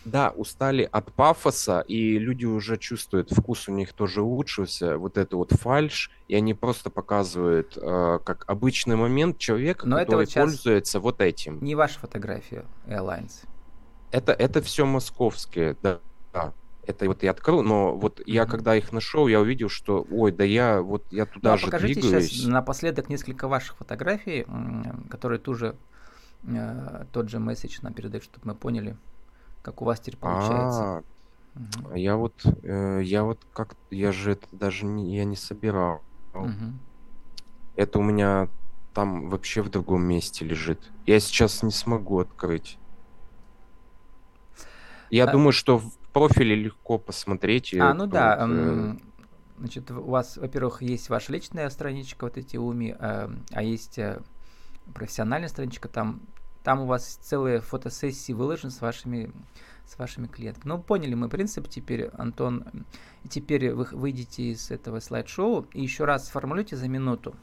Да, 0.05 0.31
устали 0.31 0.89
от 0.93 1.13
пафоса, 1.13 1.81
и 1.81 2.17
люди 2.17 2.45
уже 2.45 2.77
чувствуют, 2.77 3.33
вкус 3.33 3.69
у 3.69 3.73
них 3.73 3.93
тоже 3.93 4.23
улучшился, 4.23 4.99
вот 4.99 5.19
это 5.19 5.37
вот 5.37 5.51
фальш, 5.51 6.13
и 6.29 6.37
они 6.37 6.55
просто 6.55 6.91
показывают 6.91 7.77
э, 7.77 8.21
как 8.25 8.45
обычный 8.47 8.95
момент 8.95 9.39
человека, 9.39 9.89
Но 9.89 9.97
который 9.97 10.27
это 10.27 10.39
вот 10.39 10.47
пользуется 10.47 11.01
вот 11.01 11.21
этим. 11.21 11.59
Не 11.61 11.75
ваша 11.75 11.99
фотография 11.99 12.67
Airlines. 12.87 13.47
Это, 14.13 14.31
это 14.31 14.63
все 14.63 14.87
московские, 14.87 15.77
да. 15.83 15.99
да 16.33 16.55
это 16.87 17.07
вот 17.07 17.23
я 17.23 17.33
открыл, 17.33 17.63
но 17.63 17.97
вот 17.97 18.21
я 18.27 18.47
когда 18.47 18.77
их 18.77 18.93
нашел, 18.93 19.27
я 19.27 19.41
увидел, 19.41 19.69
что, 19.69 20.07
ой, 20.11 20.33
да 20.33 20.45
я 20.45 20.81
вот 20.81 21.05
я 21.11 21.27
туда 21.27 21.51
ну, 21.51 21.55
а 21.55 21.59
же 21.59 21.67
покажите 21.67 22.01
двигаюсь. 22.01 22.31
сейчас 22.31 22.47
напоследок 22.47 23.09
несколько 23.09 23.49
ваших 23.49 23.77
фотографий, 23.77 24.47
которые 25.11 25.39
тоже 25.39 25.77
э, 26.45 27.05
тот 27.13 27.29
же 27.29 27.39
месседж 27.39 27.79
нам 27.83 27.93
передает, 27.93 28.25
чтобы 28.25 28.49
мы 28.49 28.55
поняли, 28.55 28.97
как 29.63 29.83
у 29.83 29.85
вас 29.85 30.01
теперь 30.01 30.17
получается. 30.17 31.03
А, 31.93 31.97
Я 31.97 32.17
вот, 32.17 32.35
э, 32.63 33.01
я 33.03 33.25
вот 33.25 33.41
как, 33.53 33.77
я 33.91 34.13
же 34.13 34.33
это 34.33 34.47
даже 34.53 34.87
не, 34.87 35.17
я 35.17 35.25
не 35.25 35.37
собирал. 35.37 36.03
Угу. 36.35 36.73
Это 37.77 37.99
у 37.99 38.03
меня 38.03 38.49
там 38.95 39.29
вообще 39.29 39.63
в 39.63 39.71
другом 39.71 40.05
месте 40.05 40.45
лежит. 40.45 40.81
Я 41.05 41.21
сейчас 41.21 41.63
не 41.63 41.73
смогу 41.73 42.21
открыть. 42.21 42.79
Я 45.11 45.25
а... 45.25 45.33
думаю, 45.33 45.53
что 45.53 45.79
в 45.79 45.93
профиле 46.17 46.55
легко 46.55 46.99
посмотреть. 46.99 47.75
А, 47.75 47.93
ну 47.93 48.07
да. 48.07 48.47
Вот, 48.47 48.57
э... 48.57 48.97
Значит, 49.59 49.91
у 49.91 50.11
вас, 50.11 50.39
во-первых, 50.39 50.81
есть 50.81 51.11
ваша 51.11 51.33
личная 51.33 51.69
страничка, 51.69 52.25
вот 52.25 52.39
эти 52.39 52.57
уми, 52.57 52.97
э, 52.99 53.29
а 53.53 53.63
есть 53.63 53.99
э, 53.99 54.23
профессиональная 54.95 55.49
страничка, 55.49 55.89
там, 55.89 56.21
там 56.63 56.81
у 56.81 56.87
вас 56.87 57.19
целые 57.23 57.61
фотосессии 57.61 58.33
выложены 58.33 58.71
с 58.71 58.81
вашими 58.81 59.31
с 59.85 59.99
вашими 59.99 60.27
клиентами. 60.27 60.65
Ну, 60.65 60.79
поняли 60.83 61.15
мы 61.15 61.29
принцип 61.29 61.69
теперь, 61.69 62.09
Антон. 62.19 62.65
Теперь 63.29 63.73
вы 63.73 63.87
выйдете 63.93 64.45
из 64.45 64.71
этого 64.71 65.01
слайд-шоу 65.01 65.67
и 65.73 65.83
еще 65.83 66.07
раз 66.07 66.27
сформулируйте 66.27 66.77
за 66.77 66.89
минуту. 66.89 67.37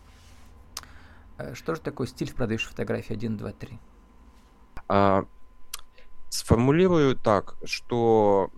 Э, 1.38 1.53
что 1.53 1.75
же 1.75 1.81
такое 1.81 2.07
стиль 2.07 2.29
в 2.29 2.36
продающей 2.36 2.67
фотографии 2.67 3.13
1, 3.13 3.38
2, 3.38 3.51
3? 3.51 3.79
А, 4.89 5.25
Сформулирую 6.34 7.15
так, 7.15 7.58
что 7.63 8.50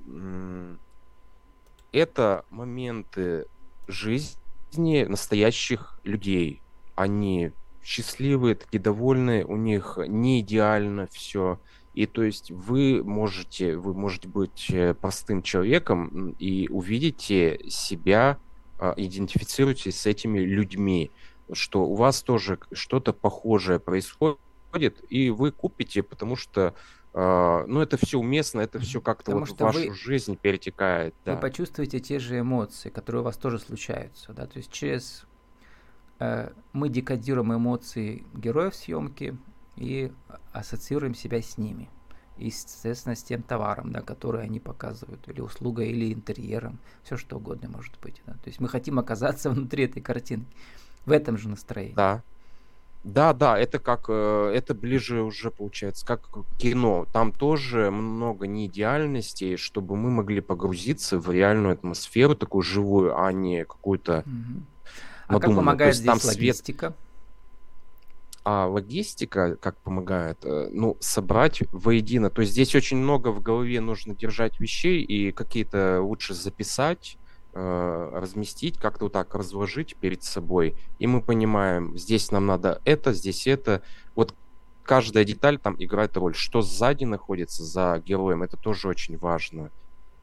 это 1.92 2.46
моменты 2.50 3.48
жизни 3.86 5.04
настоящих 5.04 6.00
людей. 6.06 6.62
Они 6.96 7.52
счастливые, 7.84 8.56
такие 8.56 8.80
довольные, 8.80 9.46
у 9.46 9.58
них 9.58 10.00
не 10.08 10.40
идеально 10.40 11.10
все. 11.12 11.60
И 11.94 12.06
то 12.06 12.24
есть 12.24 12.50
вы 12.50 13.04
можете, 13.04 13.76
вы 13.76 13.94
можете 13.94 14.30
быть 14.30 14.70
э, 14.70 14.94
простым 14.94 15.44
человеком 15.44 16.34
и 16.40 16.70
увидите 16.70 17.60
себя, 17.68 18.38
а, 18.80 18.94
идентифицируйтесь 18.96 20.00
с 20.00 20.06
этими 20.06 20.40
людьми, 20.40 21.12
что 21.52 21.84
у 21.84 21.96
вас 21.96 22.22
тоже 22.22 22.58
что-то 22.72 23.12
похожее 23.12 23.80
происходит, 23.80 24.40
и 25.10 25.30
вы 25.30 25.52
купите, 25.52 26.04
потому 26.04 26.38
что 26.38 26.74
ну, 27.16 27.80
это 27.80 27.96
все 27.98 28.20
уместно, 28.20 28.60
это 28.60 28.78
все 28.80 29.00
как-то 29.00 29.32
вот 29.32 29.48
в 29.48 29.58
вашу 29.58 29.80
вы, 29.80 29.96
жизнь 29.96 30.36
перетекает. 30.36 31.16
Да. 31.24 31.36
Вы 31.36 31.40
почувствуете 31.40 32.02
те 32.02 32.20
же 32.20 32.40
эмоции, 32.40 32.90
которые 32.90 33.22
у 33.22 33.24
вас 33.24 33.38
тоже 33.38 33.58
случаются, 33.58 34.34
да, 34.34 34.46
то 34.46 34.58
есть 34.58 34.70
через 34.70 35.26
э, 36.20 36.50
мы 36.74 36.90
декодируем 36.90 37.56
эмоции 37.56 38.26
героев 38.34 38.76
съемки 38.76 39.38
и 39.78 40.12
ассоциируем 40.52 41.16
себя 41.16 41.42
с 41.42 41.58
ними. 41.58 41.90
И, 42.38 42.48
естественно, 42.48 43.16
с 43.16 43.24
тем 43.24 43.44
товаром, 43.44 43.94
да, 43.94 44.02
который 44.02 44.44
они 44.44 44.60
показывают, 44.60 45.26
или 45.30 45.40
услугой, 45.40 45.92
или 45.92 46.14
интерьером, 46.14 46.80
все 47.04 47.16
что 47.16 47.38
угодно 47.38 47.70
может 47.70 47.98
быть. 48.02 48.22
Да. 48.26 48.34
То 48.34 48.48
есть 48.48 48.60
мы 48.60 48.68
хотим 48.68 49.00
оказаться 49.00 49.50
внутри 49.52 49.86
этой 49.86 50.02
картинки, 50.02 50.54
в 51.06 51.12
этом 51.12 51.38
же 51.38 51.48
настроении. 51.48 51.96
Да, 51.96 52.24
да, 53.06 53.34
да, 53.34 53.58
это 53.58 53.78
как, 53.78 54.06
э, 54.10 54.52
это 54.56 54.74
ближе 54.74 55.22
уже 55.22 55.52
получается, 55.52 56.04
как 56.06 56.28
кино. 56.58 57.06
Там 57.14 57.32
тоже 57.32 57.92
много 57.92 58.48
неидеальностей, 58.48 59.58
чтобы 59.58 59.96
мы 59.96 60.10
могли 60.10 60.42
погрузиться 60.42 61.20
в 61.20 61.30
реальную 61.30 61.74
атмосферу, 61.74 62.36
такую 62.36 62.64
живую, 62.64 63.16
а 63.16 63.32
не 63.32 63.64
какую-то 63.64 64.24
угу. 64.26 64.64
А 65.28 65.40
как 65.40 65.56
помогает 65.56 65.96
здесь 65.96 66.06
там 66.08 66.20
логистика? 66.24 66.88
Свет... 66.88 66.98
А 68.44 68.68
логистика, 68.68 69.56
как 69.56 69.78
помогает, 69.78 70.38
э, 70.44 70.70
ну, 70.72 70.98
собрать 71.00 71.62
воедино. 71.72 72.32
То 72.32 72.42
есть 72.42 72.54
здесь 72.54 72.74
очень 72.74 72.98
много 72.98 73.30
в 73.30 73.42
голове 73.42 73.82
нужно 73.82 74.16
держать 74.16 74.60
вещей 74.60 75.04
и 75.04 75.32
какие-то 75.32 76.02
лучше 76.02 76.34
записать, 76.34 77.18
разместить, 77.56 78.78
как-то 78.78 79.06
вот 79.06 79.14
так 79.14 79.34
разложить 79.34 79.96
перед 79.96 80.24
собой, 80.24 80.76
и 81.00 81.08
мы 81.08 81.22
понимаем, 81.22 81.98
здесь 81.98 82.30
нам 82.30 82.46
надо 82.46 82.82
это, 82.84 83.14
здесь 83.14 83.48
это. 83.48 83.82
Вот 84.14 84.36
каждая 84.84 85.24
деталь 85.24 85.58
там 85.58 85.76
играет 85.80 86.18
роль. 86.18 86.36
Что 86.36 86.62
сзади 86.62 87.06
находится 87.06 87.64
за 87.64 88.04
героем, 88.06 88.44
это 88.44 88.58
тоже 88.58 88.90
очень 88.90 89.18
важно. 89.18 89.72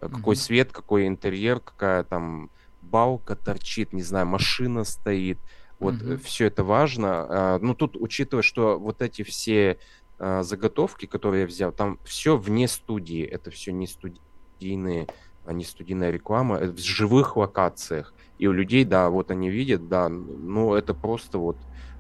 Mm-hmm. 0.01 0.11
Какой 0.11 0.37
свет, 0.37 0.73
какой 0.73 1.07
интерьер, 1.07 1.61
какая 1.61 2.05
там 2.05 2.51
балка 2.83 3.35
торчит, 3.35 3.95
не 3.95 4.03
знаю, 4.03 4.27
машина 4.27 4.85
стоит. 4.85 5.39
Вот 5.79 5.95
mm-hmm. 5.95 6.19
все 6.19 6.47
это 6.47 6.65
важно. 6.65 7.09
А, 7.29 7.59
ну 7.61 7.75
тут, 7.75 7.97
учитывая, 7.97 8.43
что 8.43 8.79
вот 8.79 9.01
эти 9.01 9.23
все 9.23 9.79
заготовки, 10.19 11.07
которые 11.07 11.41
я 11.41 11.47
взял, 11.47 11.73
там 11.73 11.99
все 12.05 12.37
вне 12.37 12.69
студии, 12.69 13.25
это 13.25 13.51
все 13.51 13.73
не 13.73 13.87
студийные 13.87 15.09
а 15.45 15.53
не 15.53 15.65
студийная 15.65 16.11
реклама, 16.11 16.59
в 16.59 16.79
живых 16.79 17.37
локациях. 17.37 18.15
И 18.39 18.47
у 18.47 18.53
людей, 18.53 18.85
да, 18.85 19.11
вот 19.11 19.31
они 19.31 19.51
видят, 19.51 19.89
да, 19.89 20.09
ну 20.09 20.75
это 20.75 20.95
просто 20.95 21.39
вот 21.39 21.57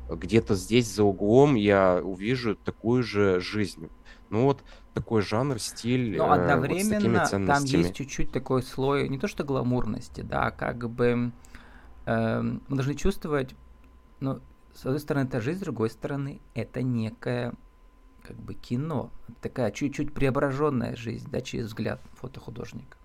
где-то 0.08 0.54
здесь 0.54 0.92
за 0.92 1.04
углом 1.04 1.54
я 1.54 2.00
увижу 2.02 2.56
такую 2.56 3.02
же 3.02 3.40
жизнь. 3.40 3.88
Ну 4.30 4.44
вот 4.44 4.62
такой 4.94 5.22
жанр, 5.22 5.58
стиль. 5.58 6.16
Но 6.16 6.32
одновременно 6.32 7.20
вот 7.20 7.46
там 7.46 7.64
есть 7.64 7.94
чуть-чуть 7.94 8.32
такой 8.32 8.62
слой, 8.62 9.08
не 9.08 9.18
то 9.18 9.28
что 9.28 9.44
гламурности, 9.44 10.22
да, 10.22 10.50
как 10.50 10.88
бы 10.88 11.32
э, 12.06 12.40
мы 12.40 12.76
должны 12.76 12.94
чувствовать, 12.94 13.54
ну, 14.20 14.40
с 14.74 14.86
одной 14.86 15.00
стороны, 15.00 15.26
это 15.26 15.40
жизнь, 15.40 15.60
с 15.60 15.62
другой 15.62 15.90
стороны, 15.90 16.40
это 16.54 16.82
некое 16.82 17.54
как 18.22 18.36
бы 18.36 18.54
кино, 18.54 19.10
такая 19.40 19.70
чуть-чуть 19.70 20.14
преображенная 20.14 20.96
жизнь, 20.96 21.28
да, 21.30 21.40
через 21.40 21.66
взгляд 21.66 22.00
фотохудожника. 22.14 22.96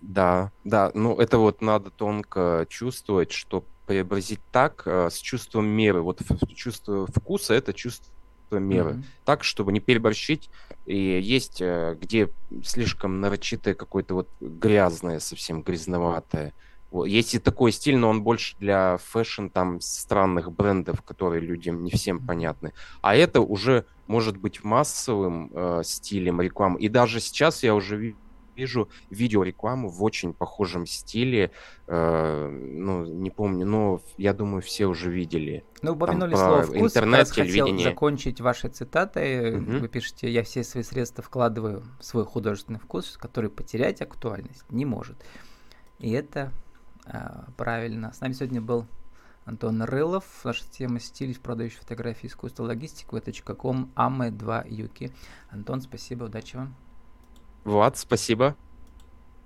Да, 0.00 0.52
да, 0.64 0.90
ну 0.94 1.16
это 1.16 1.38
вот 1.38 1.62
надо 1.62 1.90
тонко 1.90 2.66
чувствовать, 2.68 3.32
что 3.32 3.64
преобразить 3.86 4.40
так 4.52 4.82
э, 4.86 5.08
с 5.10 5.18
чувством 5.18 5.66
меры. 5.66 6.02
Вот 6.02 6.20
чувство 6.54 7.06
вкуса 7.06 7.54
это 7.54 7.72
чувство 7.72 8.12
меры. 8.50 8.90
Mm-hmm. 8.90 9.04
Так, 9.24 9.44
чтобы 9.44 9.72
не 9.72 9.80
переборщить. 9.80 10.50
И 10.86 10.96
есть 10.96 11.60
э, 11.60 11.96
где 12.00 12.28
слишком 12.64 13.20
нарочитое 13.20 13.74
какое-то 13.74 14.14
вот 14.14 14.28
грязное, 14.40 15.20
совсем 15.20 15.62
грязноватое. 15.62 16.52
Есть 17.06 17.34
и 17.34 17.38
такой 17.38 17.72
стиль, 17.72 17.96
но 17.96 18.08
он 18.08 18.22
больше 18.22 18.56
для 18.58 18.96
fashion 18.98 19.48
там 19.48 19.80
странных 19.80 20.50
брендов, 20.52 21.02
которые 21.02 21.40
людям 21.40 21.84
не 21.84 21.90
всем 21.90 22.26
понятны. 22.26 22.72
А 23.02 23.14
это 23.14 23.42
уже 23.42 23.84
может 24.06 24.38
быть 24.38 24.64
массовым 24.64 25.50
э, 25.52 25.82
стилем 25.84 26.40
рекламы. 26.40 26.80
И 26.80 26.88
даже 26.88 27.20
сейчас 27.20 27.62
я 27.62 27.74
уже 27.74 28.14
вижу 28.58 28.88
видеорекламу 29.10 29.88
в 29.88 30.02
очень 30.02 30.34
похожем 30.34 30.84
стиле. 30.84 31.52
Э, 31.86 32.48
ну, 32.48 33.04
не 33.06 33.30
помню, 33.30 33.64
но 33.64 34.02
я 34.16 34.34
думаю, 34.34 34.60
все 34.62 34.86
уже 34.86 35.10
видели. 35.10 35.64
Ну, 35.80 35.92
упомянули 35.92 36.34
слово 36.34 36.62
«вкус». 36.62 36.96
Интернет, 36.96 37.30
телевидение. 37.30 37.72
хотел 37.72 37.90
закончить 37.90 38.40
вашей 38.40 38.70
цитатой. 38.70 39.56
Угу. 39.58 39.78
Вы 39.78 39.88
пишете, 39.88 40.30
я 40.30 40.42
все 40.42 40.64
свои 40.64 40.82
средства 40.82 41.22
вкладываю 41.22 41.84
в 42.00 42.04
свой 42.04 42.24
художественный 42.24 42.80
вкус, 42.80 43.16
который 43.16 43.48
потерять 43.48 44.02
актуальность 44.02 44.64
не 44.70 44.84
может. 44.84 45.16
И 45.98 46.10
это 46.10 46.52
а, 47.06 47.46
правильно. 47.56 48.12
С 48.12 48.20
нами 48.20 48.32
сегодня 48.32 48.60
был 48.60 48.86
Антон 49.44 49.82
Рылов. 49.82 50.24
Наша 50.44 50.68
тема 50.68 51.00
стилист, 51.00 51.40
продающий 51.40 51.78
фотографии 51.78 52.26
искусства, 52.26 52.64
логистику. 52.64 53.16
Это 53.16 53.32
.com, 53.32 53.90
аме 53.94 54.30
2 54.30 54.64
юки. 54.68 55.12
Антон, 55.50 55.80
спасибо, 55.80 56.24
удачи 56.24 56.56
вам. 56.56 56.74
Влад, 57.68 57.96
спасибо. 57.98 58.56